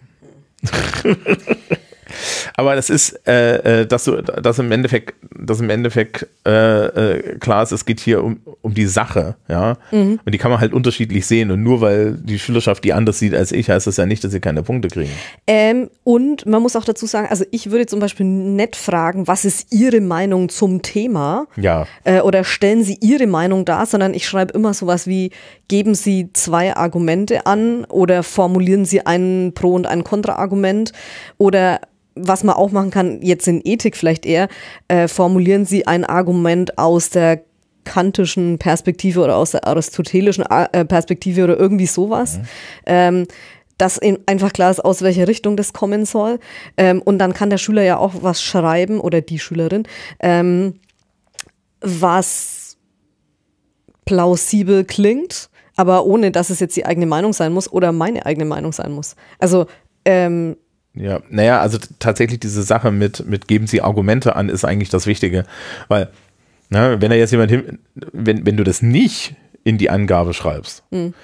[2.56, 7.38] Aber das ist, äh, äh, dass, du, dass im Endeffekt, dass im Endeffekt äh, äh,
[7.38, 9.76] klar ist, es geht hier um, um die Sache, ja.
[9.90, 10.20] Mhm.
[10.24, 11.50] Und die kann man halt unterschiedlich sehen.
[11.50, 14.32] Und nur weil die Schülerschaft die anders sieht als ich, heißt das ja nicht, dass
[14.32, 15.10] sie keine Punkte kriegen.
[15.46, 19.44] Ähm, und man muss auch dazu sagen, also ich würde zum Beispiel nett fragen, was
[19.44, 21.46] ist Ihre Meinung zum Thema?
[21.56, 21.86] Ja.
[22.04, 25.30] Äh, oder stellen Sie Ihre Meinung dar, sondern ich schreibe immer sowas wie,
[25.68, 30.92] geben Sie zwei Argumente an oder formulieren Sie ein Pro- und ein Kontraargument
[31.38, 31.80] oder
[32.14, 34.48] was man auch machen kann, jetzt in Ethik vielleicht eher,
[34.88, 37.42] äh, formulieren Sie ein Argument aus der
[37.84, 42.38] kantischen Perspektive oder aus der aristotelischen äh, Perspektive oder irgendwie sowas.
[42.38, 42.44] Mhm.
[42.86, 43.26] Ähm,
[43.78, 46.38] dass einfach klar ist, aus welcher Richtung das kommen soll.
[46.76, 49.84] Ähm, und dann kann der Schüler ja auch was schreiben oder die Schülerin,
[50.20, 50.74] ähm,
[51.80, 52.76] was
[54.04, 58.44] plausibel klingt, aber ohne dass es jetzt die eigene Meinung sein muss oder meine eigene
[58.44, 59.16] Meinung sein muss.
[59.40, 59.66] Also
[60.04, 60.56] ähm,
[60.94, 65.06] ja, naja, also tatsächlich diese Sache mit, mit geben Sie Argumente an, ist eigentlich das
[65.06, 65.44] Wichtige.
[65.88, 66.08] Weil,
[66.68, 67.78] ne, wenn da jetzt jemand hin,
[68.12, 69.34] wenn, wenn du das nicht
[69.64, 71.14] in die Angabe schreibst, mhm.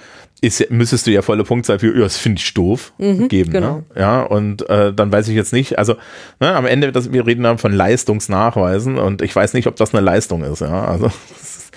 [0.41, 3.51] ist, müsstest du ja volle Punktzahl für, ja, das finde ich doof, mhm, geben.
[3.51, 3.59] Ne?
[3.59, 3.75] Genau.
[3.75, 3.83] Ne?
[3.95, 5.95] Ja, und äh, dann weiß ich jetzt nicht, also
[6.39, 9.93] ne, am Ende, das, wir reden dann von Leistungsnachweisen und ich weiß nicht, ob das
[9.93, 10.85] eine Leistung ist, ja.
[10.85, 11.11] Also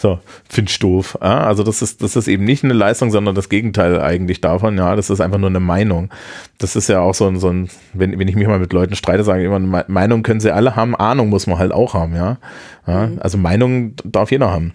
[0.00, 1.18] So, finde ich doof.
[1.20, 1.40] Ja?
[1.44, 4.78] Also das ist, das ist eben nicht eine Leistung, sondern das Gegenteil eigentlich davon.
[4.78, 6.10] Ja, das ist einfach nur eine Meinung.
[6.58, 8.94] Das ist ja auch so ein, so ein wenn, wenn ich mich mal mit Leuten
[8.94, 12.14] streite, sage ich immer, Meinung können sie alle haben, Ahnung muss man halt auch haben,
[12.14, 12.38] ja.
[12.86, 13.08] ja?
[13.08, 13.18] Mhm.
[13.20, 14.72] Also Meinung darf jeder haben.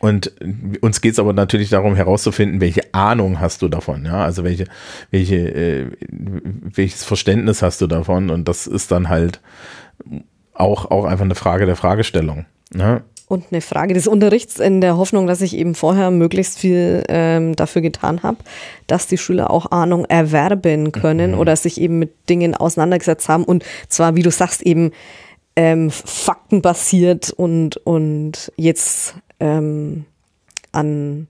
[0.00, 0.32] Und
[0.80, 4.64] uns geht es aber natürlich darum herauszufinden, welche Ahnung hast du davon, ja, also welche,
[5.12, 9.40] welche, äh, welches Verständnis hast du davon und das ist dann halt
[10.54, 12.46] auch, auch einfach eine Frage der Fragestellung.
[12.74, 13.02] Ne?
[13.32, 17.56] Und eine Frage des Unterrichts in der Hoffnung, dass ich eben vorher möglichst viel ähm,
[17.56, 18.36] dafür getan habe,
[18.86, 21.38] dass die Schüler auch Ahnung erwerben können mhm.
[21.38, 24.92] oder sich eben mit Dingen auseinandergesetzt haben und zwar, wie du sagst, eben
[25.56, 30.04] ähm, faktenbasiert und, und jetzt ähm,
[30.72, 31.26] an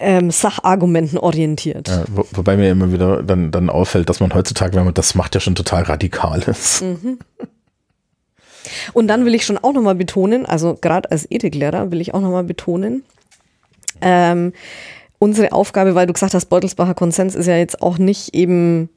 [0.00, 1.86] ähm, Sachargumenten orientiert.
[1.86, 5.14] Ja, wo, wobei mir immer wieder dann, dann auffällt, dass man heutzutage, wenn man das
[5.14, 6.82] macht, ja schon total radikal ist.
[6.82, 7.20] Mhm.
[8.92, 12.20] Und dann will ich schon auch nochmal betonen, also gerade als Ethiklehrer will ich auch
[12.20, 13.04] nochmal betonen,
[14.00, 14.52] ähm,
[15.18, 18.88] unsere Aufgabe, weil du gesagt hast, Beutelsbacher Konsens ist ja jetzt auch nicht eben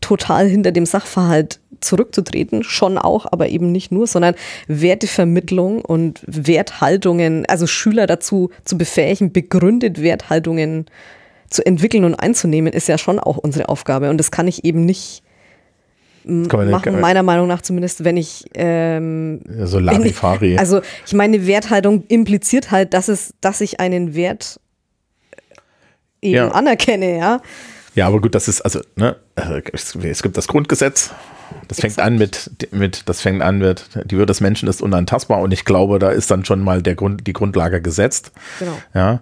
[0.00, 4.34] total hinter dem Sachverhalt zurückzutreten, schon auch, aber eben nicht nur, sondern
[4.66, 10.86] Wertevermittlung und Werthaltungen, also Schüler dazu zu befähigen, begründet Werthaltungen
[11.48, 14.10] zu entwickeln und einzunehmen, ist ja schon auch unsere Aufgabe.
[14.10, 15.22] Und das kann ich eben nicht
[16.26, 20.58] machen, nicht, meiner Meinung nach zumindest, wenn ich ähm, so Larifari.
[20.58, 24.60] Also ich meine, Werthaltung impliziert halt, dass es, dass ich einen Wert
[26.20, 26.48] eben ja.
[26.48, 27.40] anerkenne, ja.
[27.94, 29.16] Ja, aber gut, das ist, also, ne,
[29.72, 31.12] es gibt das Grundgesetz,
[31.68, 35.40] das fängt an mit, mit, das fängt an mit, die Würde des Menschen ist unantastbar
[35.40, 38.32] und ich glaube, da ist dann schon mal der Grund, die Grundlage gesetzt.
[38.58, 38.76] Genau.
[38.94, 39.20] Ja.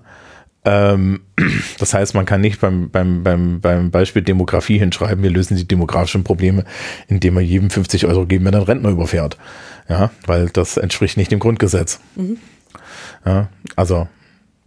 [0.64, 1.20] Ähm,
[1.78, 5.68] das heißt, man kann nicht beim, beim, beim, beim Beispiel Demografie hinschreiben, wir lösen die
[5.68, 6.64] demografischen Probleme,
[7.08, 9.36] indem wir jedem 50 Euro geben, wenn er einen Rentner überfährt.
[9.88, 12.00] Ja, weil das entspricht nicht dem Grundgesetz.
[12.16, 12.38] Mhm.
[13.26, 14.08] Ja, also,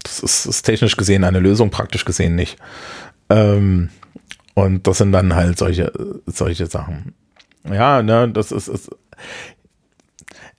[0.04, 2.58] das ist, ist technisch gesehen eine Lösung, praktisch gesehen nicht.
[3.30, 3.90] Ähm,
[4.54, 5.92] und das sind dann halt solche,
[6.26, 7.14] solche Sachen.
[7.70, 8.90] Ja, ne, das ist, ist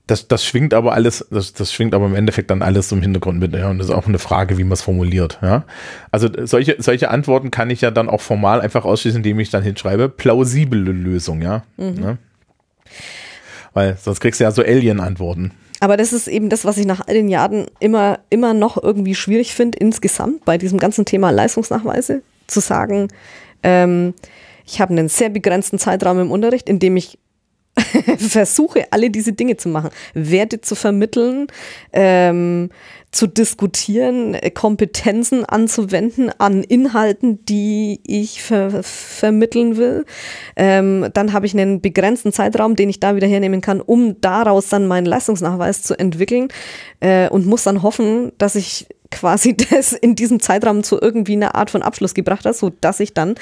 [0.08, 3.38] das, das schwingt aber alles, das, das schwingt aber im Endeffekt dann alles im Hintergrund
[3.38, 5.64] mit, ja, und das ist auch eine Frage, wie man es formuliert, ja.
[6.10, 9.62] Also solche, solche Antworten kann ich ja dann auch formal einfach ausschließen, indem ich dann
[9.62, 11.62] hinschreibe, plausible Lösung, ja.
[11.76, 11.94] Mhm.
[11.94, 12.18] Ne?
[13.74, 15.52] Weil sonst kriegst du ja so Alien-Antworten.
[15.80, 19.14] Aber das ist eben das, was ich nach all den Jahren immer, immer noch irgendwie
[19.14, 23.08] schwierig finde, insgesamt bei diesem ganzen Thema Leistungsnachweise, zu sagen,
[23.62, 24.14] ähm,
[24.66, 27.18] ich habe einen sehr begrenzten Zeitraum im Unterricht, in dem ich
[28.18, 31.46] versuche, alle diese Dinge zu machen, Werte zu vermitteln,
[31.92, 32.70] ähm,
[33.10, 40.04] zu diskutieren, Kompetenzen anzuwenden an Inhalten, die ich ver vermitteln will.
[40.56, 44.68] Ähm, dann habe ich einen begrenzten Zeitraum, den ich da wieder hernehmen kann, um daraus
[44.68, 46.48] dann meinen Leistungsnachweis zu entwickeln
[47.00, 51.54] äh, und muss dann hoffen, dass ich quasi das in diesem Zeitraum zu irgendwie einer
[51.54, 53.34] Art von Abschluss gebracht hat, so dass ich dann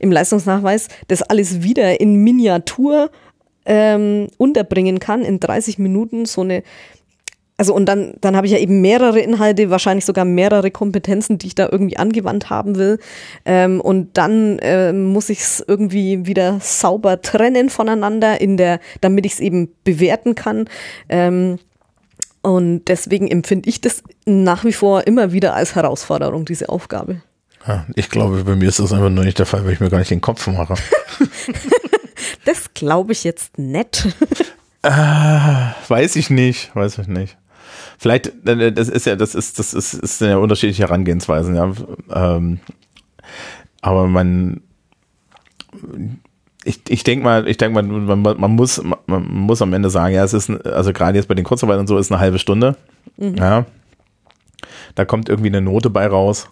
[0.00, 3.10] im Leistungsnachweis das alles wieder in Miniatur
[3.66, 6.62] ähm, unterbringen kann in 30 Minuten so eine
[7.56, 11.48] also und dann, dann habe ich ja eben mehrere Inhalte, wahrscheinlich sogar mehrere Kompetenzen, die
[11.48, 12.98] ich da irgendwie angewandt haben will.
[13.44, 19.24] Ähm, und dann ähm, muss ich es irgendwie wieder sauber trennen voneinander, in der, damit
[19.24, 20.68] ich es eben bewerten kann.
[21.08, 21.58] Ähm,
[22.42, 27.22] und deswegen empfinde ich das nach wie vor immer wieder als Herausforderung, diese Aufgabe.
[27.66, 29.88] Ja, ich glaube, bei mir ist das einfach nur nicht der Fall, weil ich mir
[29.88, 30.74] gar nicht den Kopf mache.
[32.44, 34.06] das glaube ich jetzt nett.
[34.82, 34.90] äh,
[35.88, 37.36] weiß ich nicht, weiß ich nicht.
[37.98, 41.72] Vielleicht, äh, das ist ja, das ist, das ist, ist ja unterschiedliche Herangehensweisen, ja.
[42.12, 42.60] Ähm,
[43.80, 44.62] aber man,
[46.64, 50.14] ich, ich denke mal, ich denke mal, man, man, muss, man muss am Ende sagen,
[50.14, 52.76] ja, es ist, also gerade jetzt bei den Kurzarbeiten und so ist eine halbe Stunde.
[53.16, 53.36] Mhm.
[53.36, 53.66] Ja.
[54.94, 56.48] Da kommt irgendwie eine Note bei raus.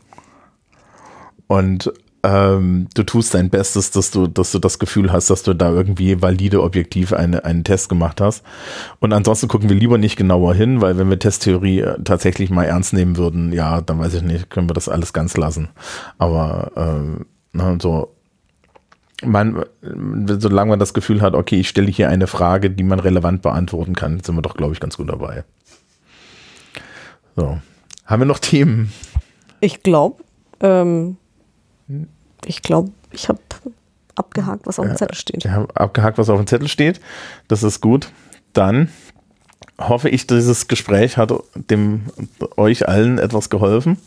[1.46, 5.54] Und ähm, du tust dein Bestes, dass du, dass du das Gefühl hast, dass du
[5.54, 8.44] da irgendwie valide, objektiv eine, einen Test gemacht hast.
[9.00, 12.64] Und ansonsten gucken wir lieber nicht genauer hin, weil wenn wir Testtheorie äh, tatsächlich mal
[12.64, 15.68] ernst nehmen würden, ja, dann weiß ich nicht, können wir das alles ganz lassen.
[16.18, 18.14] Aber ähm, na, so
[19.24, 23.42] man, solange man das Gefühl hat, okay, ich stelle hier eine Frage, die man relevant
[23.42, 25.44] beantworten kann, sind wir doch, glaube ich, ganz gut dabei.
[27.36, 27.58] So.
[28.04, 28.92] Haben wir noch Themen?
[29.60, 30.24] Ich glaube,
[30.60, 31.16] ähm,
[32.44, 33.40] ich glaube, ich habe
[34.14, 35.44] abgehakt, was auf dem Zettel steht.
[35.44, 37.00] Ja, abgehakt, was auf dem Zettel steht.
[37.48, 38.10] Das ist gut.
[38.52, 38.88] Dann
[39.78, 42.02] hoffe ich, dieses Gespräch hat dem
[42.56, 43.98] euch allen etwas geholfen.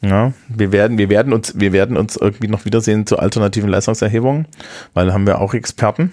[0.00, 4.46] Ja, wir werden, wir werden uns, wir werden uns irgendwie noch wiedersehen zu alternativen Leistungserhebungen,
[4.94, 6.12] weil da haben wir auch Experten.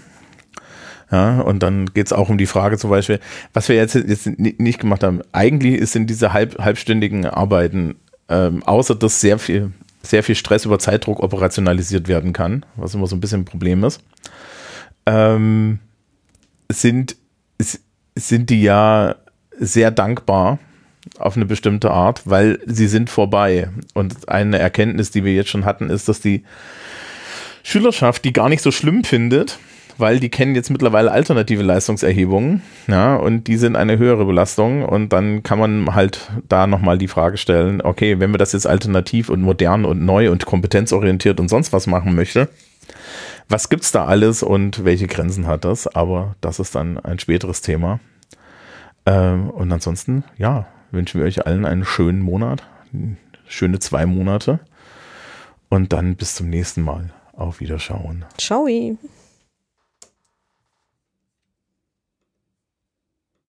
[1.11, 3.19] Ja, und dann geht es auch um die Frage zum Beispiel,
[3.53, 5.21] was wir jetzt, jetzt nicht gemacht haben.
[5.33, 7.95] Eigentlich sind diese halb, halbstündigen Arbeiten,
[8.27, 9.71] ähm, außer dass sehr viel,
[10.05, 13.83] sehr viel Stress über Zeitdruck operationalisiert werden kann, was immer so ein bisschen ein Problem
[13.83, 14.01] ist,
[15.05, 15.79] ähm,
[16.69, 17.15] sind,
[18.15, 19.15] sind die ja
[19.57, 20.59] sehr dankbar
[21.19, 23.69] auf eine bestimmte Art, weil sie sind vorbei.
[23.93, 26.43] Und eine Erkenntnis, die wir jetzt schon hatten, ist, dass die
[27.63, 29.59] Schülerschaft die gar nicht so schlimm findet,
[29.97, 35.09] weil die kennen jetzt mittlerweile alternative Leistungserhebungen, ja, und die sind eine höhere Belastung und
[35.09, 39.29] dann kann man halt da nochmal die Frage stellen, okay, wenn wir das jetzt alternativ
[39.29, 42.49] und modern und neu und kompetenzorientiert und sonst was machen möchte,
[43.47, 45.87] was gibt's da alles und welche Grenzen hat das?
[45.87, 47.99] Aber das ist dann ein späteres Thema.
[49.05, 52.63] Ähm, und ansonsten, ja, wünschen wir euch allen einen schönen Monat,
[53.47, 54.59] schöne zwei Monate
[55.69, 57.11] und dann bis zum nächsten Mal.
[57.33, 58.23] Auf Wiederschauen.
[58.37, 58.65] Ciao.